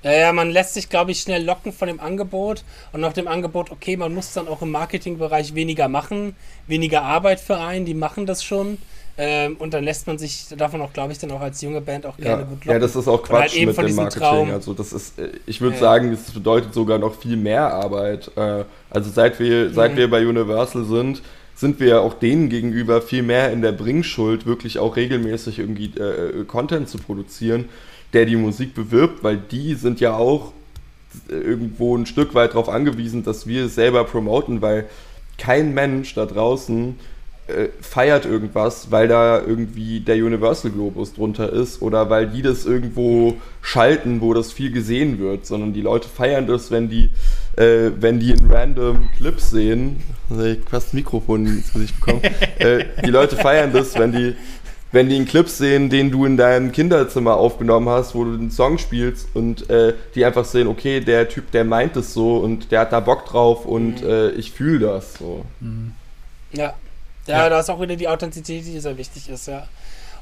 [0.03, 3.27] Ja, ja, man lässt sich, glaube ich, schnell locken von dem Angebot und nach dem
[3.27, 6.35] Angebot, okay, man muss dann auch im Marketingbereich weniger machen,
[6.65, 8.79] weniger Arbeit für einen, die machen das schon.
[9.17, 12.05] Ähm, und dann lässt man sich davon auch, glaube ich, dann auch als junge Band
[12.05, 12.71] auch gerne ja, gut locken.
[12.71, 14.21] Ja, das ist auch Quatsch halt mit dem Marketing.
[14.21, 14.51] Traum.
[14.51, 15.81] Also das ist, äh, ich würde ja.
[15.81, 18.31] sagen, das bedeutet sogar noch viel mehr Arbeit.
[18.35, 19.97] Äh, also seit wir, seit mhm.
[19.97, 21.21] wir bei Universal sind,
[21.55, 26.43] sind wir auch denen gegenüber viel mehr in der Bringschuld, wirklich auch regelmäßig irgendwie äh,
[26.45, 27.69] Content zu produzieren,
[28.13, 30.53] der die Musik bewirbt, weil die sind ja auch
[31.27, 34.87] irgendwo ein Stück weit darauf angewiesen, dass wir es selber promoten, weil
[35.37, 36.95] kein Mensch da draußen
[37.51, 42.65] äh, feiert irgendwas, weil da irgendwie der Universal Globus drunter ist oder weil die das
[42.65, 47.11] irgendwo schalten, wo das viel gesehen wird, sondern die Leute feiern das, wenn die,
[47.57, 50.01] äh, wenn die in random Clips sehen.
[50.29, 52.21] Also ich fast das Mikrofon ins Gesicht bekommen.
[52.59, 54.35] äh, die Leute feiern das, wenn die,
[54.91, 58.51] wenn die einen Clip sehen, den du in deinem Kinderzimmer aufgenommen hast, wo du den
[58.51, 62.71] Song spielst und äh, die einfach sehen, okay, der Typ, der meint es so und
[62.71, 64.09] der hat da Bock drauf und mhm.
[64.09, 65.45] äh, ich fühle das so.
[65.59, 65.93] Mhm.
[66.51, 66.73] Ja.
[67.31, 67.43] Ja.
[67.43, 67.49] ja.
[67.49, 69.67] da ist auch wieder die Authentizität, die sehr wichtig ist, ja.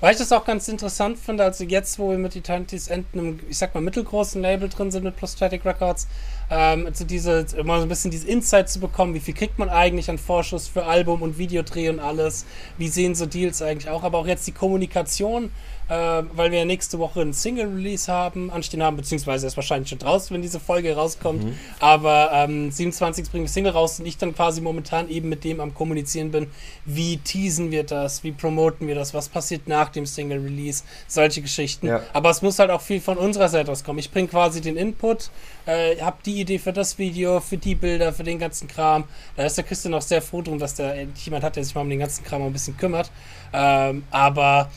[0.01, 3.39] Weil ich das auch ganz interessant finde, also jetzt, wo wir mit Eternity's End einem,
[3.49, 6.07] ich sag mal, mittelgroßen Label drin sind mit Prostatic Records,
[6.49, 9.69] ähm, also diese, immer so ein bisschen diese Insight zu bekommen, wie viel kriegt man
[9.69, 12.45] eigentlich an Vorschuss für Album und Videodreh und alles,
[12.77, 15.51] wie sehen so Deals eigentlich auch, aber auch jetzt die Kommunikation,
[15.89, 20.33] äh, weil wir nächste Woche einen Single-Release haben, anstehen haben, beziehungsweise ist wahrscheinlich schon draußen,
[20.33, 21.43] wenn diese Folge rauskommt.
[21.43, 21.55] Mhm.
[21.79, 25.59] Aber ähm, 27 bringen wir Single raus und ich dann quasi momentan eben mit dem
[25.59, 26.47] am Kommunizieren bin,
[26.85, 31.87] wie teasen wir das, wie promoten wir das, was passiert nach dem Single-Release, solche Geschichten.
[31.87, 32.03] Ja.
[32.13, 33.99] Aber es muss halt auch viel von unserer Seite aus kommen.
[33.99, 35.31] Ich bringe quasi den Input,
[35.65, 39.05] äh, habe die Idee für das Video, für die Bilder, für den ganzen Kram.
[39.35, 41.81] Da ist der Christian auch sehr froh drum, dass da jemand hat, der sich mal
[41.81, 43.11] um den ganzen Kram ein bisschen kümmert.
[43.53, 44.69] Ähm, aber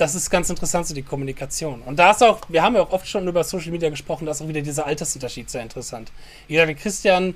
[0.00, 1.82] das ist ganz interessant, so die Kommunikation.
[1.82, 4.32] Und da ist auch, wir haben ja auch oft schon über Social Media gesprochen, da
[4.32, 6.10] ist auch wieder dieser Altersunterschied sehr interessant.
[6.48, 7.34] Wie gesagt, Christian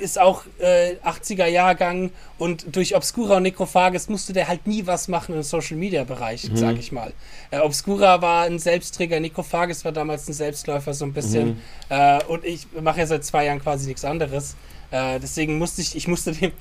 [0.00, 5.08] ist auch äh, 80er Jahrgang und durch Obscura und Necrophagus musste der halt nie was
[5.08, 6.56] machen im Social Media Bereich, mhm.
[6.56, 7.12] sag ich mal.
[7.50, 11.48] Äh, Obscura war ein Selbstträger, Necrophagus war damals ein Selbstläufer so ein bisschen.
[11.48, 11.56] Mhm.
[11.88, 14.56] Äh, und ich mache ja seit zwei Jahren quasi nichts anderes.
[14.92, 16.52] Äh, deswegen musste ich, ich musste dem,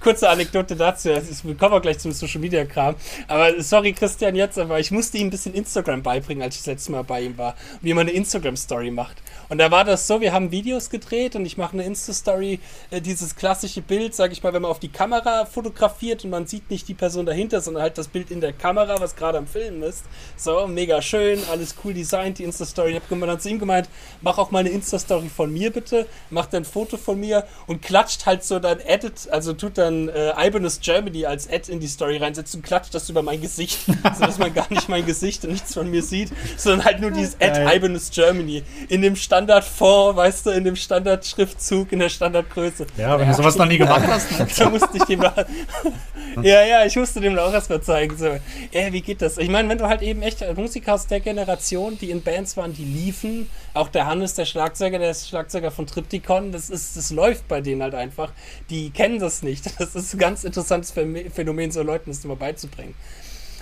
[0.00, 2.96] kurze Anekdote dazu, wir kommen auch gleich zum Social Media Kram.
[3.28, 6.66] Aber sorry, Christian, jetzt, aber ich musste ihm ein bisschen Instagram beibringen, als ich das
[6.66, 9.18] letzte Mal bei ihm war, wie man eine Instagram-Story macht.
[9.48, 12.58] Und da war das so, wir haben Videos gedreht und ich mache eine Insta-Story,
[12.90, 16.46] äh, dieses klassische Bild, sage ich mal, wenn man auf die Kamera fotografiert und man
[16.46, 19.46] sieht nicht die Person dahinter, sondern halt das Bild in der Kamera, was gerade am
[19.46, 20.04] Filmen ist.
[20.36, 22.92] So, mega schön, alles cool designt, die Insta-Story.
[22.92, 23.88] Ich habe dann zu ihm gemeint,
[24.22, 27.82] mach auch mal eine Insta-Story von mir bitte, mach dann ein Foto von mir und
[27.82, 31.86] klatscht halt so dann Edit, also tut dann äh, Ibanez Germany als Ad in die
[31.86, 33.78] Story reinsetzt und klatscht das über mein Gesicht,
[34.14, 37.36] sodass man gar nicht mein Gesicht und nichts von mir sieht, sondern halt nur dieses
[37.40, 42.86] Ad Ibanez Germany in dem Standardfond, weißt du, in dem Standardschriftzug, in der Standardgröße.
[42.96, 44.28] Ja, wenn ja, du sowas noch nie gemacht hast.
[44.58, 45.36] da musste ich dem noch,
[46.42, 49.38] ja, ja, ich musste dem auch erstmal zeigen, so, ja, wie geht das?
[49.38, 52.72] Ich meine, wenn du halt eben echt Musiker aus der Generation, die in Bands waren,
[52.72, 57.10] die liefen, auch der Hannes, der Schlagzeuger, der ist Schlagzeuger von Triptychon, das ist, das
[57.10, 58.32] läuft bei bei denen halt einfach.
[58.68, 59.64] Die kennen das nicht.
[59.78, 62.94] Das ist ein ganz interessantes Phänomen, so Leuten das immer beizubringen.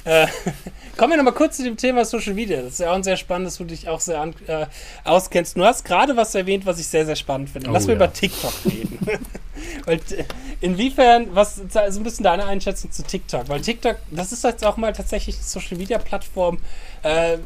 [0.05, 0.27] Äh,
[0.97, 2.61] kommen wir nochmal kurz zu dem Thema Social Media.
[2.63, 4.67] Das ist ja auch ein sehr spannendes, wo du dich auch sehr an, äh,
[5.05, 5.57] auskennst.
[5.57, 7.71] Du hast gerade was erwähnt, was ich sehr, sehr spannend finde.
[7.71, 8.05] Lass oh, wir ja.
[8.05, 8.99] über TikTok reden.
[9.87, 10.25] Weil äh,
[10.61, 13.49] inwiefern, was so ein bisschen deine Einschätzung zu TikTok?
[13.49, 16.59] Weil TikTok, das ist jetzt auch mal tatsächlich eine Social Media Plattform,
[17.05, 17.37] äh,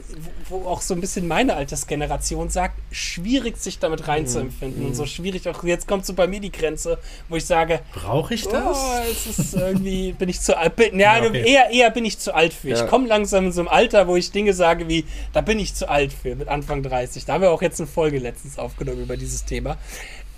[0.48, 4.88] wo, wo, auch so ein bisschen meine Altersgeneration sagt, schwierig sich damit reinzuempfinden mhm.
[4.88, 5.64] und so schwierig auch.
[5.64, 6.98] Jetzt kommt so bei mir die Grenze,
[7.28, 8.78] wo ich sage, brauche ich das?
[8.78, 10.76] Oh, es ist irgendwie, bin ich zu alt?
[10.76, 11.44] Bin, ja, ja okay.
[11.44, 12.68] eher, eher bin ich zu alt für.
[12.68, 12.84] Ja.
[12.84, 15.74] Ich komme langsam in so einem Alter, wo ich Dinge sage wie, da bin ich
[15.74, 17.24] zu alt für, mit Anfang 30.
[17.24, 19.76] Da haben wir auch jetzt eine Folge letztens aufgenommen über dieses Thema.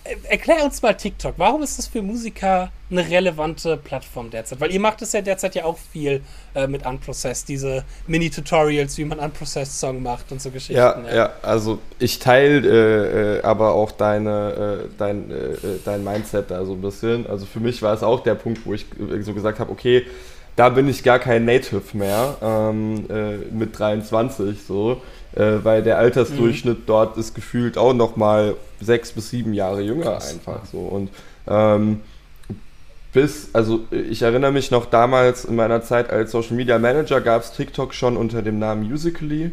[0.04, 1.34] Äh, erklär uns mal TikTok.
[1.36, 4.60] Warum ist das für Musiker eine relevante Plattform derzeit?
[4.60, 6.22] Weil ihr macht es ja derzeit ja auch viel
[6.54, 10.76] äh, mit Unprocessed, diese Mini-Tutorials, wie man Unprocessed-Song macht und so Geschichten.
[10.76, 16.02] Ja, ja, ja also ich teile äh, äh, aber auch deine, äh, dein, äh, dein
[16.02, 17.26] Mindset da so ein bisschen.
[17.26, 18.86] Also für mich war es auch der Punkt, wo ich
[19.20, 20.06] so gesagt habe, okay,
[20.60, 23.06] da bin ich gar kein Native mehr ähm,
[23.50, 25.00] mit 23 so
[25.34, 26.86] äh, weil der Altersdurchschnitt mhm.
[26.86, 30.34] dort ist gefühlt auch noch mal sechs bis sieben Jahre jünger Krass.
[30.34, 31.08] einfach so und
[31.48, 32.00] ähm,
[33.14, 37.40] bis, also ich erinnere mich noch damals in meiner Zeit als Social Media Manager gab
[37.40, 39.52] es TikTok schon unter dem Namen Musically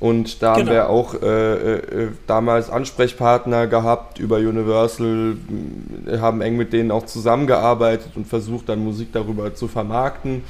[0.00, 0.66] und da genau.
[0.66, 5.36] haben wir auch äh, äh, damals Ansprechpartner gehabt über Universal,
[6.20, 10.42] haben eng mit denen auch zusammengearbeitet und versucht dann Musik darüber zu vermarkten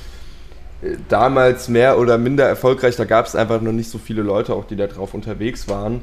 [1.09, 2.97] damals mehr oder minder erfolgreich.
[2.97, 6.03] Da gab es einfach noch nicht so viele Leute, auch die da drauf unterwegs waren.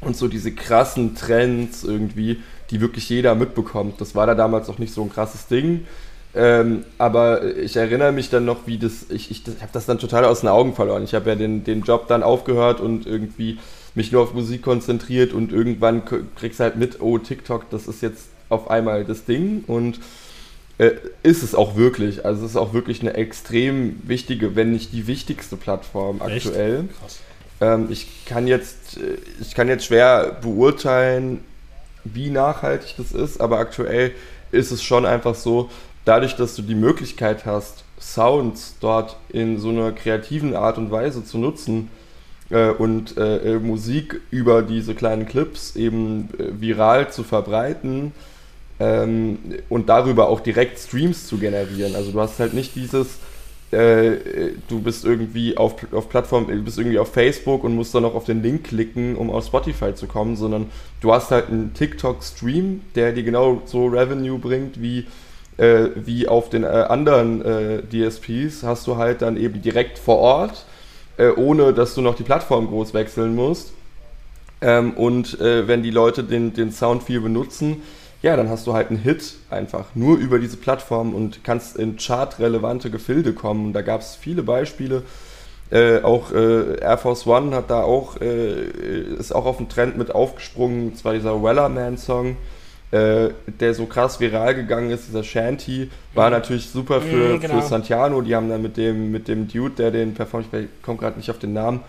[0.00, 4.00] Und so diese krassen Trends irgendwie, die wirklich jeder mitbekommt.
[4.00, 5.86] Das war da damals noch nicht so ein krasses Ding.
[6.34, 9.98] Ähm, aber ich erinnere mich dann noch, wie das, ich, ich, ich habe das dann
[9.98, 11.02] total aus den Augen verloren.
[11.04, 13.58] Ich habe ja den, den Job dann aufgehört und irgendwie
[13.94, 16.02] mich nur auf Musik konzentriert und irgendwann
[16.36, 20.00] kriegst du halt mit, oh, TikTok, das ist jetzt auf einmal das Ding und
[20.78, 22.24] äh, ist es auch wirklich.
[22.24, 26.46] Also es ist auch wirklich eine extrem wichtige, wenn nicht die wichtigste Plattform Echt?
[26.46, 26.88] aktuell.
[27.00, 27.18] Krass.
[27.60, 31.40] Ähm, ich kann jetzt, äh, ich kann jetzt schwer beurteilen,
[32.04, 34.12] wie nachhaltig das ist, aber aktuell
[34.52, 35.68] ist es schon einfach so,
[36.08, 41.24] dadurch, dass du die Möglichkeit hast, Sounds dort in so einer kreativen Art und Weise
[41.24, 41.90] zu nutzen
[42.48, 48.12] äh, und äh, Musik über diese kleinen Clips eben äh, viral zu verbreiten
[48.80, 49.38] ähm,
[49.68, 51.94] und darüber auch direkt Streams zu generieren.
[51.94, 53.18] Also du hast halt nicht dieses,
[53.72, 58.04] äh, du bist irgendwie auf, auf Plattform, du bist irgendwie auf Facebook und musst dann
[58.04, 61.74] noch auf den Link klicken, um auf Spotify zu kommen, sondern du hast halt einen
[61.74, 65.04] TikTok-Stream, der dir genau so Revenue bringt wie
[65.58, 70.18] äh, wie auf den äh, anderen äh, DSPs, hast du halt dann eben direkt vor
[70.18, 70.64] Ort,
[71.18, 73.72] äh, ohne dass du noch die Plattform groß wechseln musst.
[74.60, 77.82] Ähm, und äh, wenn die Leute den, den Sound viel benutzen,
[78.22, 81.98] ja, dann hast du halt einen Hit einfach nur über diese Plattform und kannst in
[81.98, 83.66] chartrelevante Gefilde kommen.
[83.66, 85.02] Und da gab es viele Beispiele.
[85.70, 88.62] Äh, auch äh, Air Force One hat da auch, äh,
[89.18, 90.96] ist auch auf den Trend mit aufgesprungen.
[90.96, 92.36] zwar dieser Wellerman-Song,
[92.90, 96.36] äh, der so krass viral gegangen ist, dieser Shanty, war mhm.
[96.36, 97.60] natürlich super für, mhm, genau.
[97.60, 98.22] für Santiano.
[98.22, 101.30] Die haben dann mit dem, mit dem Dude, der den performt, ich komme gerade nicht
[101.30, 101.80] auf den Namen,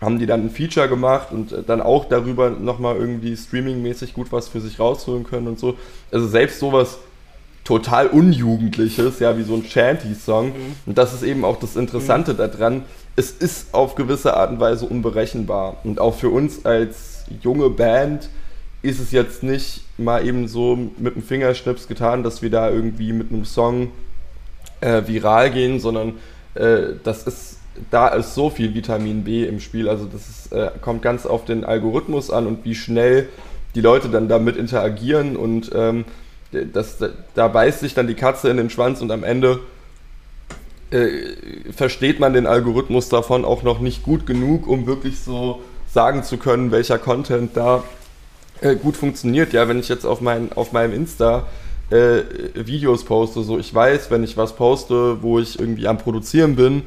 [0.00, 4.32] haben die dann ein Feature gemacht und äh, dann auch darüber nochmal irgendwie streamingmäßig gut
[4.32, 5.76] was für sich rausholen können und so.
[6.10, 6.98] Also selbst sowas
[7.64, 10.48] total Unjugendliches, ja, wie so ein Shanty-Song.
[10.48, 10.74] Mhm.
[10.86, 12.38] Und das ist eben auch das Interessante mhm.
[12.38, 12.82] daran.
[13.14, 15.76] Es ist auf gewisse Art und Weise unberechenbar.
[15.84, 18.30] Und auch für uns als junge Band
[18.82, 23.12] ist es jetzt nicht mal eben so mit dem Fingerschnips getan, dass wir da irgendwie
[23.12, 23.92] mit einem Song
[24.80, 26.14] äh, viral gehen, sondern
[26.54, 27.56] äh, das ist
[27.90, 29.88] da ist so viel Vitamin B im Spiel.
[29.88, 33.28] Also das ist, äh, kommt ganz auf den Algorithmus an und wie schnell
[33.74, 36.04] die Leute dann damit interagieren und ähm,
[36.72, 36.98] das,
[37.34, 39.60] da beißt sich dann die Katze in den Schwanz und am Ende
[40.90, 41.08] äh,
[41.70, 45.62] versteht man den Algorithmus davon auch noch nicht gut genug, um wirklich so
[45.92, 47.84] sagen zu können, welcher Content da
[48.60, 49.52] äh, gut funktioniert.
[49.52, 51.46] Ja, wenn ich jetzt auf, mein, auf meinem Insta
[51.90, 52.22] äh,
[52.54, 56.82] Videos poste, so ich weiß, wenn ich was poste, wo ich irgendwie am Produzieren bin,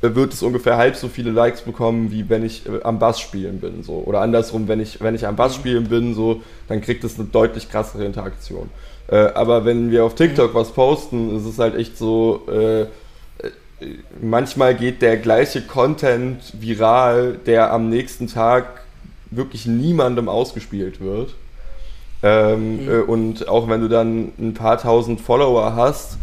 [0.00, 3.60] wird es ungefähr halb so viele Likes bekommen, wie wenn ich äh, am Bass spielen
[3.60, 3.82] bin.
[3.82, 4.02] So.
[4.04, 5.60] Oder andersrum, wenn ich, wenn ich am Bass mhm.
[5.60, 8.68] spielen bin, so, dann kriegt es eine deutlich krassere Interaktion.
[9.08, 10.58] Äh, aber wenn wir auf TikTok mhm.
[10.58, 12.86] was posten, ist es halt echt so, äh, äh,
[14.20, 18.82] manchmal geht der gleiche Content viral, der am nächsten Tag
[19.30, 21.34] wirklich niemandem ausgespielt wird.
[22.22, 22.88] Ähm, mhm.
[22.88, 26.18] äh, und auch wenn du dann ein paar tausend Follower hast,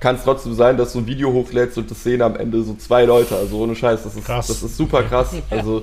[0.00, 2.74] kann es trotzdem sein, dass du ein Video hochlädst und das sehen am Ende so
[2.74, 3.36] zwei Leute.
[3.36, 4.48] Also ohne Scheiß, das ist, krass.
[4.48, 5.34] Das ist super krass.
[5.50, 5.82] Also,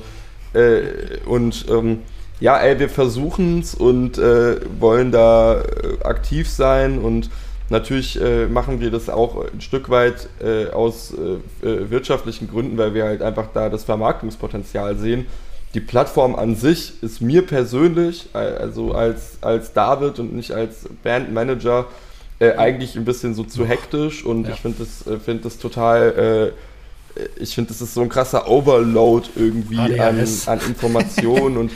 [0.53, 1.99] äh, und ähm,
[2.39, 7.29] ja, ey, wir versuchen es und äh, wollen da äh, aktiv sein und
[7.69, 12.93] natürlich äh, machen wir das auch ein Stück weit äh, aus äh, wirtschaftlichen Gründen, weil
[12.93, 15.25] wir halt einfach da das Vermarktungspotenzial sehen.
[15.73, 21.85] Die Plattform an sich ist mir persönlich, also als, als David und nicht als Bandmanager,
[22.39, 24.53] äh, eigentlich ein bisschen so zu hektisch und ja.
[24.53, 26.53] ich finde das, äh, find das total,
[27.15, 31.71] äh, ich finde das ist so ein krasser Overload irgendwie an, an Informationen und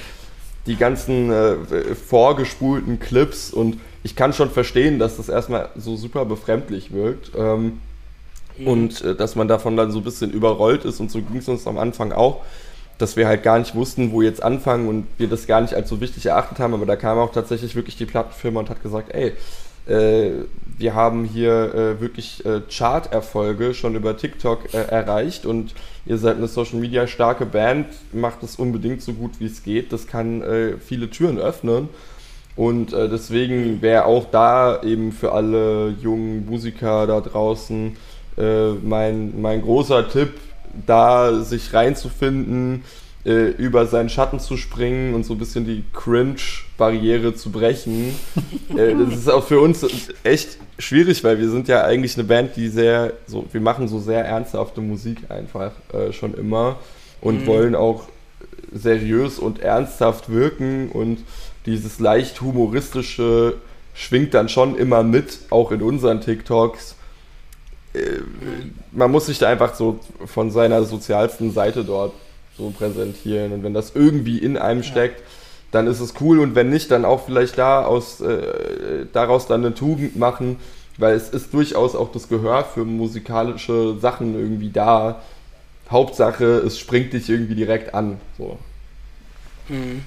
[0.66, 1.56] die ganzen äh,
[1.96, 7.32] vorgespulten Clips und ich kann schon verstehen, dass das erstmal so super befremdlich wirkt.
[7.36, 7.80] Ähm,
[8.58, 8.68] mhm.
[8.68, 11.48] Und äh, dass man davon dann so ein bisschen überrollt ist und so ging es
[11.48, 12.42] uns am Anfang auch
[12.98, 15.90] dass wir halt gar nicht wussten, wo jetzt anfangen und wir das gar nicht als
[15.90, 19.14] so wichtig erachtet haben, aber da kam auch tatsächlich wirklich die Plattenfirma und hat gesagt,
[19.14, 19.34] ey,
[19.88, 20.32] äh,
[20.78, 25.74] wir haben hier äh, wirklich äh, Chart-Erfolge schon über TikTok äh, erreicht und
[26.06, 29.94] ihr seid eine Social Media starke Band, macht es unbedingt so gut wie es geht.
[29.94, 31.90] Das kann äh, viele Türen öffnen.
[32.56, 37.98] Und äh, deswegen wäre auch da eben für alle jungen Musiker da draußen
[38.38, 40.34] mein, mein großer Tipp,
[40.86, 42.84] da sich reinzufinden,
[43.26, 48.16] äh, über seinen Schatten zu springen und so ein bisschen die Cringe-Barriere zu brechen.
[48.78, 49.86] äh, das ist auch für uns
[50.24, 54.00] echt schwierig, weil wir sind ja eigentlich eine Band, die sehr, so, wir machen so
[54.00, 56.78] sehr ernsthafte Musik einfach äh, schon immer
[57.22, 57.48] und mhm.
[57.48, 58.04] wollen auch
[58.72, 61.20] seriös und ernsthaft wirken und
[61.66, 63.56] dieses leicht humoristische
[63.96, 66.96] schwingt dann schon immer mit, auch in unseren TikToks.
[68.92, 72.14] Man muss sich da einfach so von seiner sozialsten Seite dort
[72.58, 73.52] so präsentieren.
[73.52, 75.22] Und wenn das irgendwie in einem steckt,
[75.72, 76.40] dann ist es cool.
[76.40, 80.58] Und wenn nicht, dann auch vielleicht da aus, äh, daraus dann eine Tugend machen
[80.98, 85.22] weil es ist durchaus auch das Gehör für musikalische Sachen irgendwie da.
[85.90, 88.20] Hauptsache, es springt dich irgendwie direkt an.
[88.38, 88.58] So.
[89.70, 90.04] Mhm.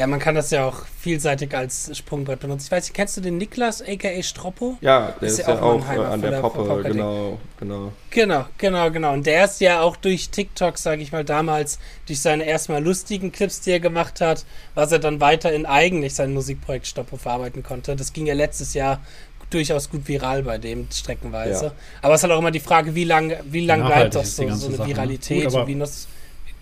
[0.00, 2.64] Ja, man kann das ja auch vielseitig als Sprungbrett benutzen.
[2.64, 4.78] Ich weiß nicht, kennst du den Niklas, aka Stroppo?
[4.80, 7.92] Ja, der ist, ist ja, auch, auch an der, der Poppe, genau, genau.
[8.08, 9.12] Genau, genau, genau.
[9.12, 13.30] Und der ist ja auch durch TikTok, sage ich mal, damals durch seine erstmal lustigen
[13.30, 17.62] Clips, die er gemacht hat, was er dann weiter in eigentlich sein Musikprojekt Stroppo verarbeiten
[17.62, 17.94] konnte.
[17.94, 19.02] Das ging ja letztes Jahr
[19.50, 21.66] durchaus gut viral bei dem streckenweise.
[21.66, 21.72] Ja.
[22.00, 24.48] Aber es ist halt auch immer die Frage, wie lange wie lang bleibt das so,
[24.48, 24.94] so eine Sache, ne?
[24.94, 26.08] Viralität gut, und wie das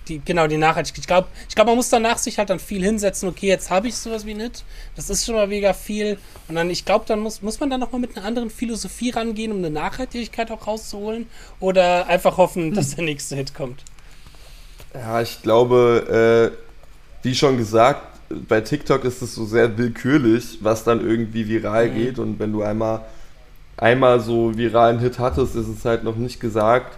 [0.09, 1.01] die, genau, die Nachhaltigkeit.
[1.01, 3.89] Ich glaube, ich glaub, man muss danach sich halt dann viel hinsetzen, okay, jetzt habe
[3.89, 4.65] ich sowas wie nicht.
[4.97, 6.19] Das ist schon mal mega viel.
[6.49, 9.53] Und dann, ich glaube, dann muss, muss man dann nochmal mit einer anderen Philosophie rangehen,
[9.53, 11.27] um eine Nachhaltigkeit auch rauszuholen.
[11.61, 13.85] Oder einfach hoffen, dass der nächste Hit kommt.
[14.95, 18.03] Ja, ich glaube, äh, wie schon gesagt,
[18.49, 21.95] bei TikTok ist es so sehr willkürlich, was dann irgendwie viral mhm.
[21.95, 22.19] geht.
[22.19, 23.03] Und wenn du einmal,
[23.77, 26.97] einmal so viralen Hit hattest, ist es halt noch nicht gesagt,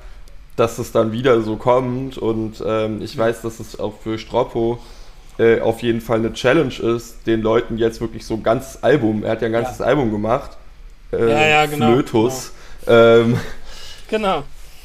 [0.60, 2.18] dass es dann wieder so kommt.
[2.18, 4.78] Und ähm, ich weiß, dass es auch für Stroppo
[5.38, 9.24] äh, auf jeden Fall eine Challenge ist, den Leuten jetzt wirklich so ein ganzes Album,
[9.24, 9.86] er hat ja ein ganzes ja.
[9.86, 10.50] Album gemacht,
[11.12, 12.52] äh, ja, ja, genau, Flötus.
[12.84, 12.98] Genau.
[12.98, 13.40] Ähm,
[14.08, 14.42] genau.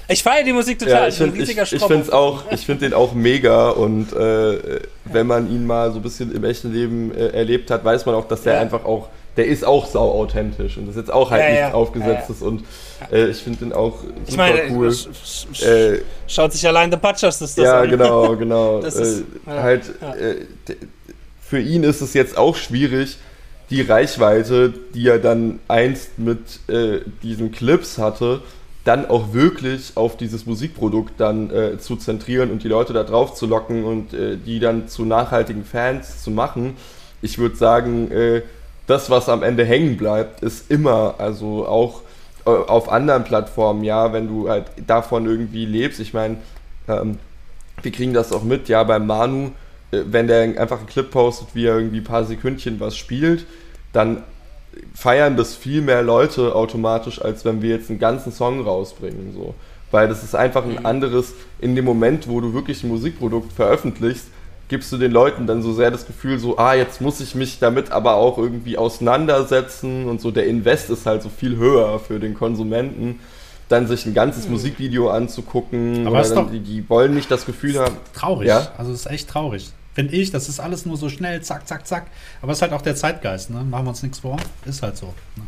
[0.08, 0.94] Ich feiere die Musik total.
[0.94, 5.28] Ja, ich finde ich, ich find's auch, ich finde den auch mega und äh, wenn
[5.28, 8.28] man ihn mal so ein bisschen im echten Leben äh, erlebt hat, weiß man auch,
[8.28, 8.62] dass der ja.
[8.62, 11.68] einfach auch der ist auch sau authentisch und das ist jetzt auch halt ja, nichts
[11.70, 12.64] ja, aufgesetztes ja, und
[13.12, 14.92] äh, ich finde den auch super ich meine, cool.
[14.94, 15.08] Sch
[15.54, 17.90] sch äh, schaut sich allein The Butchers das Ja, an.
[17.90, 18.80] genau, genau.
[18.80, 20.46] ist, äh, halt äh,
[21.42, 23.18] für ihn ist es jetzt auch schwierig,
[23.70, 28.42] die Reichweite, die er dann einst mit äh, diesen Clips hatte,
[28.84, 33.34] dann auch wirklich auf dieses Musikprodukt dann äh, zu zentrieren und die Leute da drauf
[33.34, 36.78] zu locken und die dann zu nachhaltigen Fans zu machen.
[37.24, 38.12] Ich würde sagen,
[38.88, 42.02] das, was am Ende hängen bleibt, ist immer, also auch
[42.46, 46.00] äh, auf anderen Plattformen, ja, wenn du halt davon irgendwie lebst.
[46.00, 46.38] Ich meine,
[46.88, 47.18] ähm,
[47.82, 49.52] wir kriegen das auch mit, ja, beim Manu,
[49.92, 53.46] äh, wenn der einfach einen Clip postet, wie er irgendwie ein paar Sekündchen was spielt,
[53.94, 54.24] dann
[54.94, 59.56] feiern das viel mehr Leute automatisch, als wenn wir jetzt einen ganzen Song rausbringen, so.
[59.92, 60.86] Weil das ist einfach ein mhm.
[60.86, 64.28] anderes, in dem Moment, wo du wirklich ein Musikprodukt veröffentlichst,
[64.68, 67.60] gibst du den Leuten dann so sehr das Gefühl, so, ah, jetzt muss ich mich
[67.60, 70.32] damit aber auch irgendwie auseinandersetzen und so.
[70.32, 73.20] Der Invest ist halt so viel höher für den Konsumenten,
[73.70, 74.54] dann sich ein ganzes mhm.
[74.54, 76.08] Musikvideo anzugucken.
[76.08, 77.96] Aber dann, die, die, wollen nicht das Gefühl haben.
[78.14, 78.48] Traurig.
[78.48, 78.72] Ja?
[78.78, 79.72] Also, es ist echt traurig.
[79.94, 82.08] Finde ich, das ist alles nur so schnell, zack, zack, zack.
[82.42, 83.64] Aber es ist halt auch der Zeitgeist, ne?
[83.64, 84.38] Machen wir uns nichts vor.
[84.66, 85.14] Ist halt so.
[85.38, 85.44] Ne?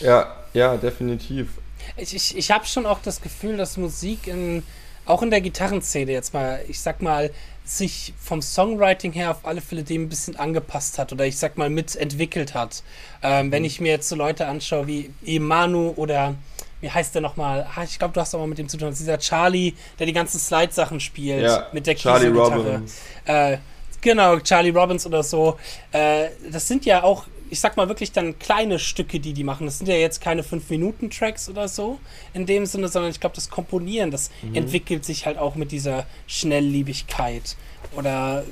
[0.00, 1.48] Ja, ja, definitiv.
[1.96, 4.62] Ich, ich, ich habe schon auch das Gefühl, dass Musik in,
[5.04, 7.30] auch in der Gitarrenszene jetzt mal, ich sag mal,
[7.66, 11.58] sich vom Songwriting her auf alle Fälle dem ein bisschen angepasst hat oder ich sag
[11.58, 12.82] mal mitentwickelt hat.
[13.22, 13.52] Ähm, mhm.
[13.52, 16.36] Wenn ich mir jetzt so Leute anschaue wie Emanu oder
[16.80, 17.66] wie heißt der nochmal?
[17.74, 18.90] Ah, ich glaube, du hast auch mal mit dem zu tun.
[18.90, 23.00] Dieser Charlie, der die ganzen Slide-Sachen spielt ja, mit der Charlie Robbins.
[23.24, 23.58] Äh,
[24.00, 25.58] genau, Charlie Robbins oder so.
[25.90, 29.66] Äh, das sind ja auch ich sag mal wirklich dann kleine Stücke, die die machen.
[29.66, 31.98] Das sind ja jetzt keine 5-Minuten-Tracks oder so
[32.34, 34.54] in dem Sinne, sondern ich glaube, das Komponieren, das mhm.
[34.54, 37.56] entwickelt sich halt auch mit dieser Schnellliebigkeit.
[37.94, 38.44] Oder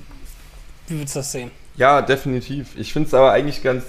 [0.86, 1.50] wie würdest du das sehen?
[1.76, 2.76] Ja, definitiv.
[2.76, 3.84] Ich finde es aber eigentlich ganz.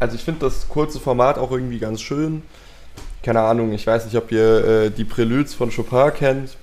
[0.00, 2.42] Also, ich finde das kurze Format auch irgendwie ganz schön.
[3.22, 6.56] Keine Ahnung, ich weiß nicht, ob ihr äh, die Preludes von Chopin kennt.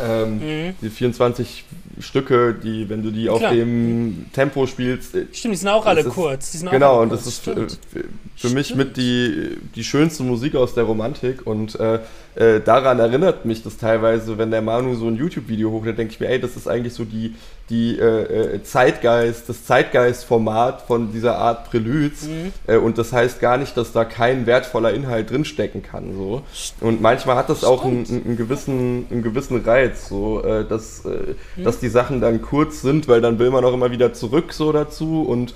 [0.00, 0.74] Ähm, mhm.
[0.80, 1.64] Die 24
[2.00, 5.14] Stücke, die, wenn du die auf dem Tempo spielst.
[5.14, 6.60] Äh, Stimmt, die sind auch alle kurz.
[6.70, 7.66] genau, alle und das ist für,
[8.36, 12.00] für mich mit die, die schönste Musik aus der Romantik und äh,
[12.34, 16.20] äh, daran erinnert mich das teilweise, wenn der Manu so ein YouTube-Video hochlädt, denke ich
[16.20, 17.34] mir, ey, das ist eigentlich so die,
[17.68, 22.28] die äh, äh Zeitgeist, das Zeitgeist-Format von dieser Art Preludes.
[22.28, 22.52] Mhm.
[22.66, 26.14] Äh, und das heißt gar nicht, dass da kein wertvoller Inhalt drinstecken kann.
[26.14, 26.42] So.
[26.80, 31.64] Und manchmal hat das auch einen, einen, gewissen, einen gewissen Reiz, so, äh, dass, mhm.
[31.64, 34.70] dass die Sachen dann kurz sind, weil dann will man auch immer wieder zurück so
[34.70, 35.54] dazu und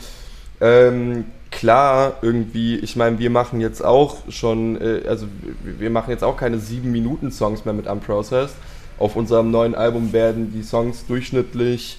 [0.63, 5.27] ähm, klar, irgendwie, ich meine, wir machen jetzt auch schon, äh, also
[5.63, 8.55] wir machen jetzt auch keine 7-Minuten-Songs mehr mit Unprocessed.
[8.99, 11.99] Auf unserem neuen Album werden die Songs durchschnittlich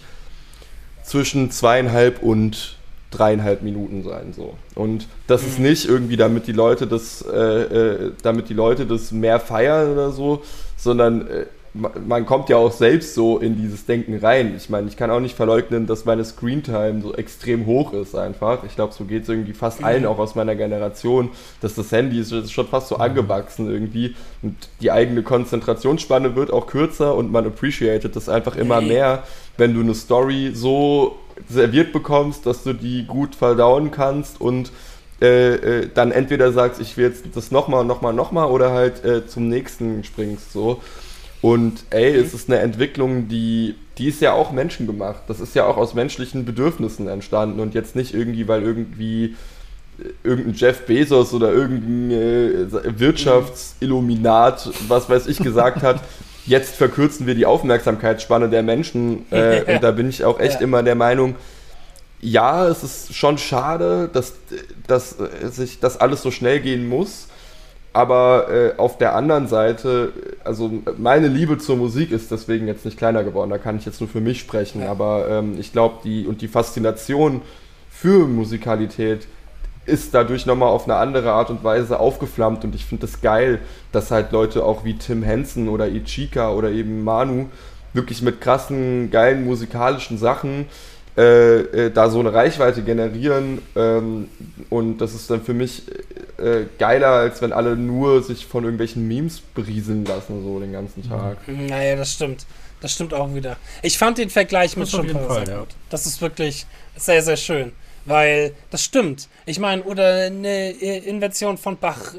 [1.03, 2.77] zwischen zweieinhalb und
[3.11, 5.65] dreieinhalb Minuten sein so und das ist mhm.
[5.65, 10.11] nicht irgendwie damit die Leute das äh, äh, damit die Leute das mehr feiern oder
[10.11, 10.41] so
[10.77, 14.53] sondern äh, man kommt ja auch selbst so in dieses Denken rein.
[14.55, 18.63] Ich meine, ich kann auch nicht verleugnen, dass meine Screentime so extrem hoch ist einfach.
[18.63, 19.85] Ich glaube, so geht es irgendwie fast mhm.
[19.85, 21.29] allen auch aus meiner Generation,
[21.61, 23.01] dass das Handy ist, ist schon fast so mhm.
[23.01, 28.79] angewachsen irgendwie und die eigene Konzentrationsspanne wird auch kürzer und man appreciated das einfach immer
[28.79, 29.23] mehr,
[29.57, 31.17] wenn du eine Story so
[31.49, 34.71] serviert bekommst, dass du die gut verdauen kannst und
[35.21, 39.25] äh, äh, dann entweder sagst, ich will jetzt das nochmal, nochmal, nochmal oder halt äh,
[39.25, 40.81] zum nächsten springst so.
[41.43, 42.23] Und ey, mhm.
[42.23, 45.23] es ist eine Entwicklung, die, die ist ja auch menschengemacht.
[45.27, 49.35] Das ist ja auch aus menschlichen Bedürfnissen entstanden und jetzt nicht irgendwie, weil irgendwie
[49.99, 55.99] äh, irgendein Jeff Bezos oder irgendein äh, Wirtschaftsilluminat, was weiß ich, gesagt hat,
[56.45, 59.25] jetzt verkürzen wir die Aufmerksamkeitsspanne der Menschen.
[59.29, 60.61] Äh, und da bin ich auch echt ja.
[60.61, 61.35] immer der Meinung,
[62.21, 64.35] ja, es ist schon schade, dass,
[64.87, 67.27] dass äh, sich das alles so schnell gehen muss.
[67.93, 70.11] Aber äh, auf der anderen Seite,
[70.43, 73.51] also meine Liebe zur Musik ist deswegen jetzt nicht kleiner geworden.
[73.51, 74.81] Da kann ich jetzt nur für mich sprechen.
[74.81, 74.89] Ja.
[74.89, 77.41] Aber ähm, ich glaube, die und die Faszination
[77.91, 79.27] für Musikalität
[79.85, 82.63] ist dadurch nochmal auf eine andere Art und Weise aufgeflammt.
[82.63, 83.59] Und ich finde es das geil,
[83.91, 87.47] dass halt Leute auch wie Tim Henson oder Ichika oder eben Manu
[87.93, 90.65] wirklich mit krassen, geilen musikalischen Sachen
[91.15, 93.61] äh, äh, da so eine Reichweite generieren.
[93.75, 94.29] Ähm,
[94.69, 95.83] und das ist dann für mich
[96.37, 101.07] äh, geiler, als wenn alle nur sich von irgendwelchen Memes berieseln lassen, so den ganzen
[101.07, 101.37] Tag.
[101.47, 102.45] Naja, das stimmt.
[102.81, 103.57] Das stimmt auch wieder.
[103.81, 105.59] Ich fand den Vergleich mit Schimpansen ja.
[105.59, 105.69] gut.
[105.89, 106.65] Das ist wirklich
[106.97, 107.71] sehr, sehr schön.
[108.05, 109.29] Weil das stimmt.
[109.45, 112.13] Ich meine, oder eine Invention von Bach,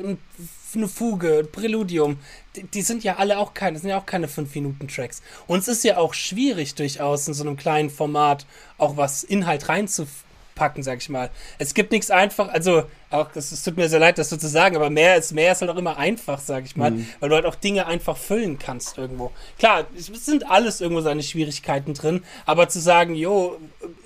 [0.76, 2.18] eine Fuge, Präludium,
[2.56, 5.22] die, die, sind ja alle auch keine, sind ja auch keine 5-Minuten-Tracks.
[5.46, 8.46] Und es ist ja auch schwierig, durchaus in so einem kleinen Format
[8.78, 10.23] auch was Inhalt reinzufügen
[10.54, 11.30] packen, sag ich mal.
[11.58, 14.48] Es gibt nichts einfach, also auch, es, es, tut mir sehr leid, das so zu
[14.48, 17.06] sagen, aber mehr ist, mehr ist halt auch immer einfach, sag ich mal, mhm.
[17.20, 19.30] weil du halt auch Dinge einfach füllen kannst irgendwo.
[19.58, 23.58] Klar, es sind alles irgendwo seine Schwierigkeiten drin, aber zu sagen, jo,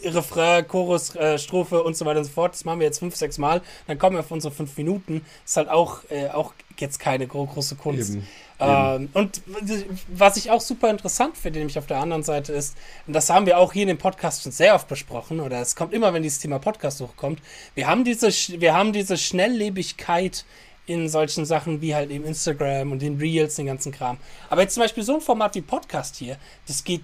[0.05, 3.17] Refrain, Chorus, äh, Strophe und so weiter und so fort, das machen wir jetzt fünf,
[3.17, 6.99] sechs Mal, dann kommen wir auf unsere fünf Minuten, ist halt auch, äh, auch jetzt
[6.99, 8.15] keine große Kunst.
[8.15, 8.27] Eben.
[8.61, 9.43] Ähm, und
[10.09, 13.47] was ich auch super interessant finde, nämlich auf der anderen Seite ist, und das haben
[13.47, 16.23] wir auch hier in dem Podcast schon sehr oft besprochen, oder es kommt immer, wenn
[16.23, 17.41] dieses Thema Podcast hochkommt,
[17.75, 18.29] wir haben diese,
[18.61, 20.45] wir haben diese Schnelllebigkeit
[20.87, 24.17] in solchen Sachen wie halt eben Instagram und den Reels, den ganzen Kram.
[24.49, 27.03] Aber jetzt zum Beispiel so ein Format wie Podcast hier, das geht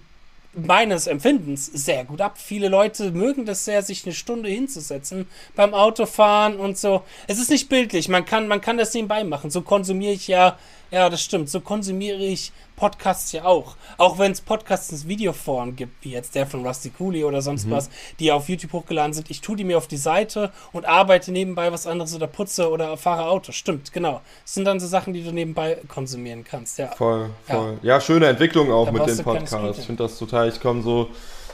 [0.55, 2.39] meines Empfindens sehr gut ab.
[2.39, 7.03] Viele Leute mögen das sehr, sich eine Stunde hinzusetzen beim Autofahren und so.
[7.27, 9.51] Es ist nicht bildlich, man kann, man kann das nebenbei machen.
[9.51, 10.57] So konsumiere ich ja
[10.91, 11.49] ja, das stimmt.
[11.49, 13.77] So konsumiere ich Podcasts ja auch.
[13.99, 17.67] Auch wenn es Podcasts in Videoform gibt, wie jetzt der von Rusty Cooley oder sonst
[17.67, 17.73] mhm.
[17.73, 19.31] was, die auf YouTube hochgeladen sind.
[19.31, 22.97] Ich tue die mir auf die Seite und arbeite nebenbei was anderes oder putze oder
[22.97, 23.53] fahre Auto.
[23.53, 24.21] Stimmt, genau.
[24.43, 26.79] Das sind dann so Sachen, die du nebenbei konsumieren kannst.
[26.79, 26.89] Ja.
[26.89, 27.79] Voll, voll.
[27.83, 29.79] Ja, ja schöne Entwicklung auch da mit den Podcasts.
[29.79, 31.11] Ich finde das total, ich komme so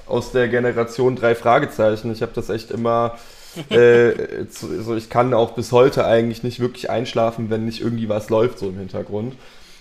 [0.06, 2.12] aus der Generation drei Fragezeichen.
[2.12, 3.18] Ich habe das echt immer
[3.70, 8.09] äh, zu, so ich kann auch bis heute eigentlich nicht wirklich einschlafen, wenn nicht irgendwie
[8.09, 9.34] was läuft so im Hintergrund.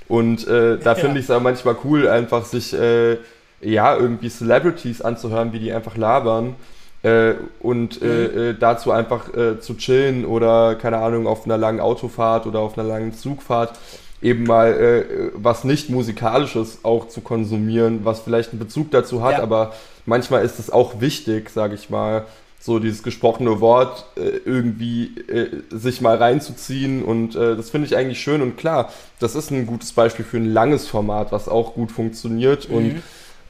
[0.08, 3.18] Und äh, da finde ich es auch manchmal cool, einfach sich äh,
[3.62, 6.56] ja irgendwie Celebrities anzuhören, wie die einfach labern.
[7.02, 8.38] Äh, und äh, mhm.
[8.40, 12.78] äh, dazu einfach äh, zu chillen oder keine Ahnung auf einer langen Autofahrt oder auf
[12.78, 13.80] einer langen Zugfahrt
[14.22, 19.34] eben mal äh, was nicht musikalisches auch zu konsumieren, was vielleicht einen Bezug dazu hat,
[19.34, 19.44] ja.
[19.44, 19.74] aber
[20.06, 22.26] manchmal ist es auch wichtig, sage ich mal,
[22.60, 27.96] so dieses gesprochene Wort äh, irgendwie äh, sich mal reinzuziehen und äh, das finde ich
[27.96, 31.74] eigentlich schön und klar, das ist ein gutes Beispiel für ein langes Format, was auch
[31.74, 32.76] gut funktioniert mhm.
[32.76, 33.04] und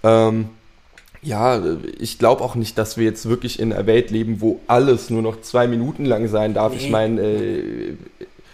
[0.03, 0.49] ähm,
[1.21, 1.61] ja,
[1.99, 5.21] ich glaube auch nicht, dass wir jetzt wirklich in einer Welt leben, wo alles nur
[5.21, 6.71] noch zwei Minuten lang sein darf.
[6.71, 6.79] Nee.
[6.79, 7.97] Ich meine, äh,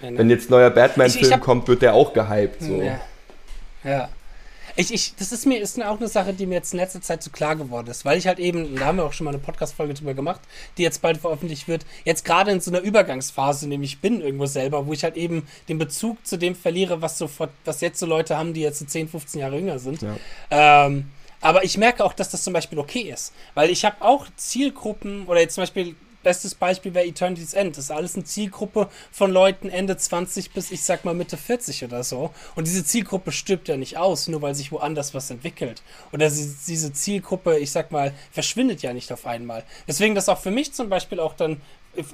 [0.01, 2.64] wenn jetzt neuer Batman-Film kommt, wird der auch gehypt.
[2.64, 2.82] So.
[2.82, 2.99] Ja.
[3.84, 4.10] ja.
[4.78, 7.23] Ich, ich, das ist mir, ist auch eine Sache, die mir jetzt in letzter Zeit
[7.23, 9.39] so klar geworden ist, weil ich halt eben, da haben wir auch schon mal eine
[9.39, 10.41] Podcast-Folge drüber gemacht,
[10.78, 14.86] die jetzt bald veröffentlicht wird, jetzt gerade in so einer Übergangsphase, nämlich bin irgendwo selber,
[14.86, 17.30] wo ich halt eben den Bezug zu dem verliere, was so,
[17.63, 20.01] was jetzt so Leute haben, die jetzt so 10, 15 Jahre jünger sind.
[20.01, 20.15] Ja.
[20.51, 21.05] Ähm,
[21.39, 25.26] aber ich merke auch, dass das zum Beispiel okay ist, weil ich habe auch Zielgruppen
[25.28, 25.95] oder jetzt zum Beispiel
[26.26, 27.78] Bestes Beispiel wäre Eternity's End.
[27.78, 31.84] Das ist alles eine Zielgruppe von Leuten Ende 20 bis ich sag mal Mitte 40
[31.84, 32.32] oder so.
[32.55, 35.84] Und diese Zielgruppe stirbt ja nicht aus, nur weil sich woanders was entwickelt.
[36.11, 39.63] Oder diese Zielgruppe, ich sag mal, verschwindet ja nicht auf einmal.
[39.88, 41.61] Deswegen das auch für mich zum Beispiel auch dann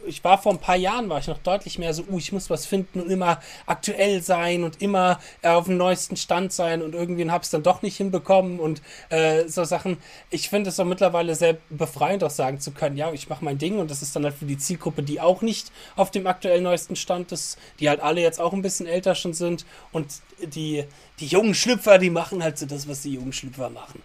[0.05, 2.49] ich war vor ein paar Jahren, war ich noch deutlich mehr so, uh, ich muss
[2.49, 6.95] was finden und immer aktuell sein und immer äh, auf dem neuesten Stand sein und
[6.95, 9.97] irgendwie habe es dann doch nicht hinbekommen und äh, so Sachen.
[10.29, 13.57] Ich finde es auch mittlerweile sehr befreiend, auch sagen zu können, ja, ich mache mein
[13.57, 16.61] Ding und das ist dann halt für die Zielgruppe, die auch nicht auf dem aktuell
[16.61, 20.07] neuesten Stand ist, die halt alle jetzt auch ein bisschen älter schon sind und
[20.41, 20.85] die,
[21.19, 24.01] die jungen Schlüpfer, die machen halt so das, was die jungen Schlüpfer machen.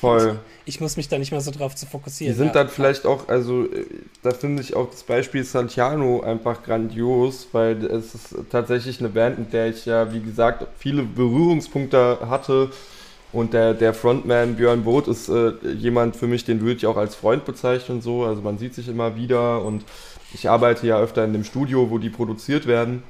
[0.00, 0.38] Voll.
[0.64, 2.32] Ich muss mich da nicht mehr so drauf zu fokussieren.
[2.32, 2.52] Die sind ja.
[2.52, 3.86] dann vielleicht auch, also äh,
[4.22, 9.38] da finde ich auch das Beispiel Santiano einfach grandios, weil es ist tatsächlich eine Band,
[9.38, 12.70] mit der ich ja, wie gesagt, viele Berührungspunkte hatte
[13.32, 16.96] Und der, der Frontman Björn Both ist äh, jemand für mich, den würde ich auch
[16.96, 18.00] als Freund bezeichnen.
[18.00, 18.24] So.
[18.24, 19.84] Also man sieht sich immer wieder und
[20.32, 23.02] ich arbeite ja öfter in dem Studio, wo die produziert werden.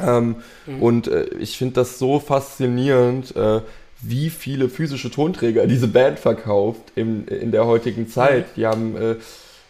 [0.00, 0.82] Ähm, mhm.
[0.82, 3.60] Und äh, ich finde das so faszinierend, äh,
[4.02, 8.48] wie viele physische Tonträger diese Band verkauft in, in der heutigen Zeit.
[8.48, 8.52] Mhm.
[8.56, 9.14] Die haben äh,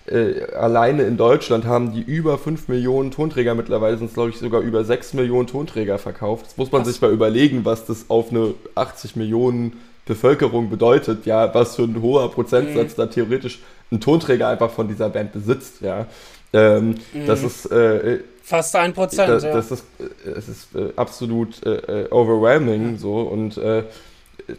[0.07, 4.39] äh, alleine in Deutschland haben die über 5 Millionen Tonträger, mittlerweile sind es glaube ich
[4.39, 6.47] sogar über 6 Millionen Tonträger verkauft.
[6.47, 6.89] Das muss man was?
[6.89, 9.75] sich mal überlegen, was das auf eine 80 Millionen
[10.05, 12.97] Bevölkerung bedeutet, ja, was für ein hoher Prozentsatz mhm.
[12.97, 13.61] da theoretisch
[13.93, 16.07] ein Tonträger einfach von dieser Band besitzt, ja.
[16.53, 17.27] Ähm, mhm.
[17.27, 19.29] Das ist äh, fast ein Prozent.
[19.29, 23.57] Das, das ist, äh, es ist äh, absolut äh, äh overwhelming so und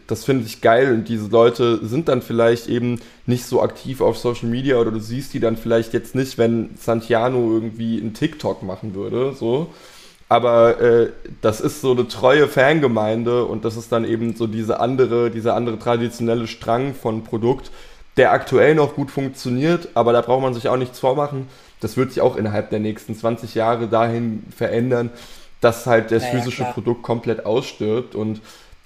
[0.06, 4.18] das finde ich geil und diese Leute sind dann vielleicht eben nicht so aktiv auf
[4.18, 8.62] Social Media oder du siehst die dann vielleicht jetzt nicht, wenn Santiano irgendwie einen TikTok
[8.62, 9.68] machen würde, so.
[10.28, 11.12] Aber äh,
[11.42, 15.54] das ist so eine treue Fangemeinde und das ist dann eben so diese andere, dieser
[15.54, 17.70] andere traditionelle Strang von Produkt,
[18.16, 21.48] der aktuell noch gut funktioniert, aber da braucht man sich auch nichts vormachen.
[21.80, 25.10] Das wird sich auch innerhalb der nächsten 20 Jahre dahin verändern,
[25.60, 26.72] dass halt das naja, physische klar.
[26.72, 28.40] Produkt komplett ausstirbt und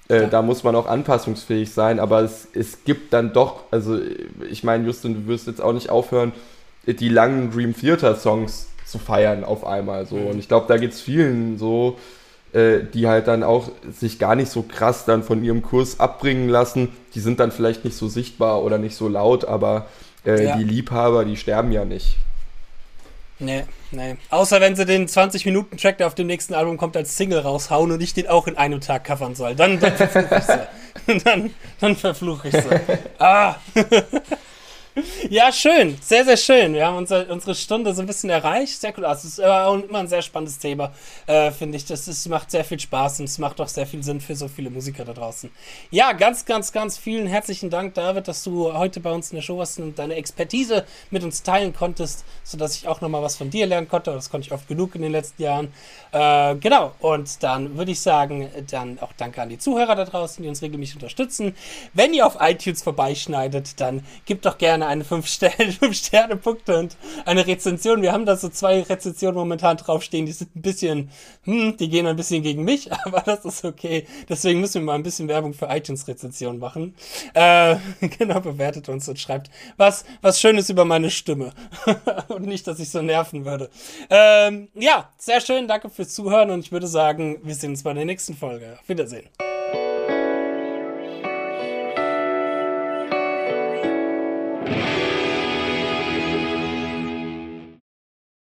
[0.09, 3.97] äh, da muss man auch anpassungsfähig sein, aber es, es gibt dann doch, also
[4.49, 6.33] ich meine, Justin, du wirst jetzt auch nicht aufhören,
[6.85, 10.15] die langen Dream Theater Songs zu feiern auf einmal so.
[10.15, 11.97] Und ich glaube, da geht es vielen so,
[12.53, 16.49] äh, die halt dann auch sich gar nicht so krass dann von ihrem Kurs abbringen
[16.49, 16.89] lassen.
[17.13, 19.85] Die sind dann vielleicht nicht so sichtbar oder nicht so laut, aber
[20.25, 20.57] äh, ja.
[20.57, 22.17] die Liebhaber, die sterben ja nicht.
[23.39, 24.17] Nee, nee.
[24.29, 28.01] Außer wenn sie den 20-Minuten-Track, der auf dem nächsten Album kommt, als Single raushauen und
[28.01, 29.55] ich den auch in einem Tag covern soll.
[29.55, 31.19] Dann, dann verfluche ich sie.
[31.23, 32.97] dann, dann verfluche ich sie.
[33.17, 33.55] Ah!
[35.29, 35.97] Ja, schön.
[36.01, 36.73] Sehr, sehr schön.
[36.73, 38.79] Wir haben unsere, unsere Stunde so ein bisschen erreicht.
[38.79, 39.05] Sehr cool.
[39.05, 40.91] Also, es ist immer ein sehr spannendes Thema,
[41.27, 41.85] äh, finde ich.
[41.85, 44.47] Das ist, macht sehr viel Spaß und es macht auch sehr viel Sinn für so
[44.47, 45.49] viele Musiker da draußen.
[45.91, 49.41] Ja, ganz, ganz, ganz vielen herzlichen Dank, David, dass du heute bei uns in der
[49.41, 53.49] Show warst und deine Expertise mit uns teilen konntest, sodass ich auch nochmal was von
[53.49, 54.11] dir lernen konnte.
[54.11, 55.73] Das konnte ich oft genug in den letzten Jahren.
[56.11, 56.93] Äh, genau.
[56.99, 60.61] Und dann würde ich sagen, dann auch danke an die Zuhörer da draußen, die uns
[60.61, 61.55] regelmäßig unterstützen.
[61.93, 68.01] Wenn ihr auf iTunes vorbeischneidet, dann gebt doch gerne eine 5-Sterne-Punkte und eine Rezension.
[68.01, 71.11] Wir haben da so zwei Rezensionen momentan draufstehen, die sind ein bisschen,
[71.43, 74.07] hm, die gehen ein bisschen gegen mich, aber das ist okay.
[74.27, 76.95] Deswegen müssen wir mal ein bisschen Werbung für iTunes-Rezensionen machen.
[77.33, 77.75] Äh,
[78.17, 81.53] genau, bewertet uns und schreibt was, was Schönes über meine Stimme.
[82.29, 83.69] und nicht, dass ich so nerven würde.
[84.09, 85.67] Ähm, ja, sehr schön.
[85.67, 88.77] Danke fürs Zuhören und ich würde sagen, wir sehen uns bei der nächsten Folge.
[88.79, 89.27] Auf Wiedersehen.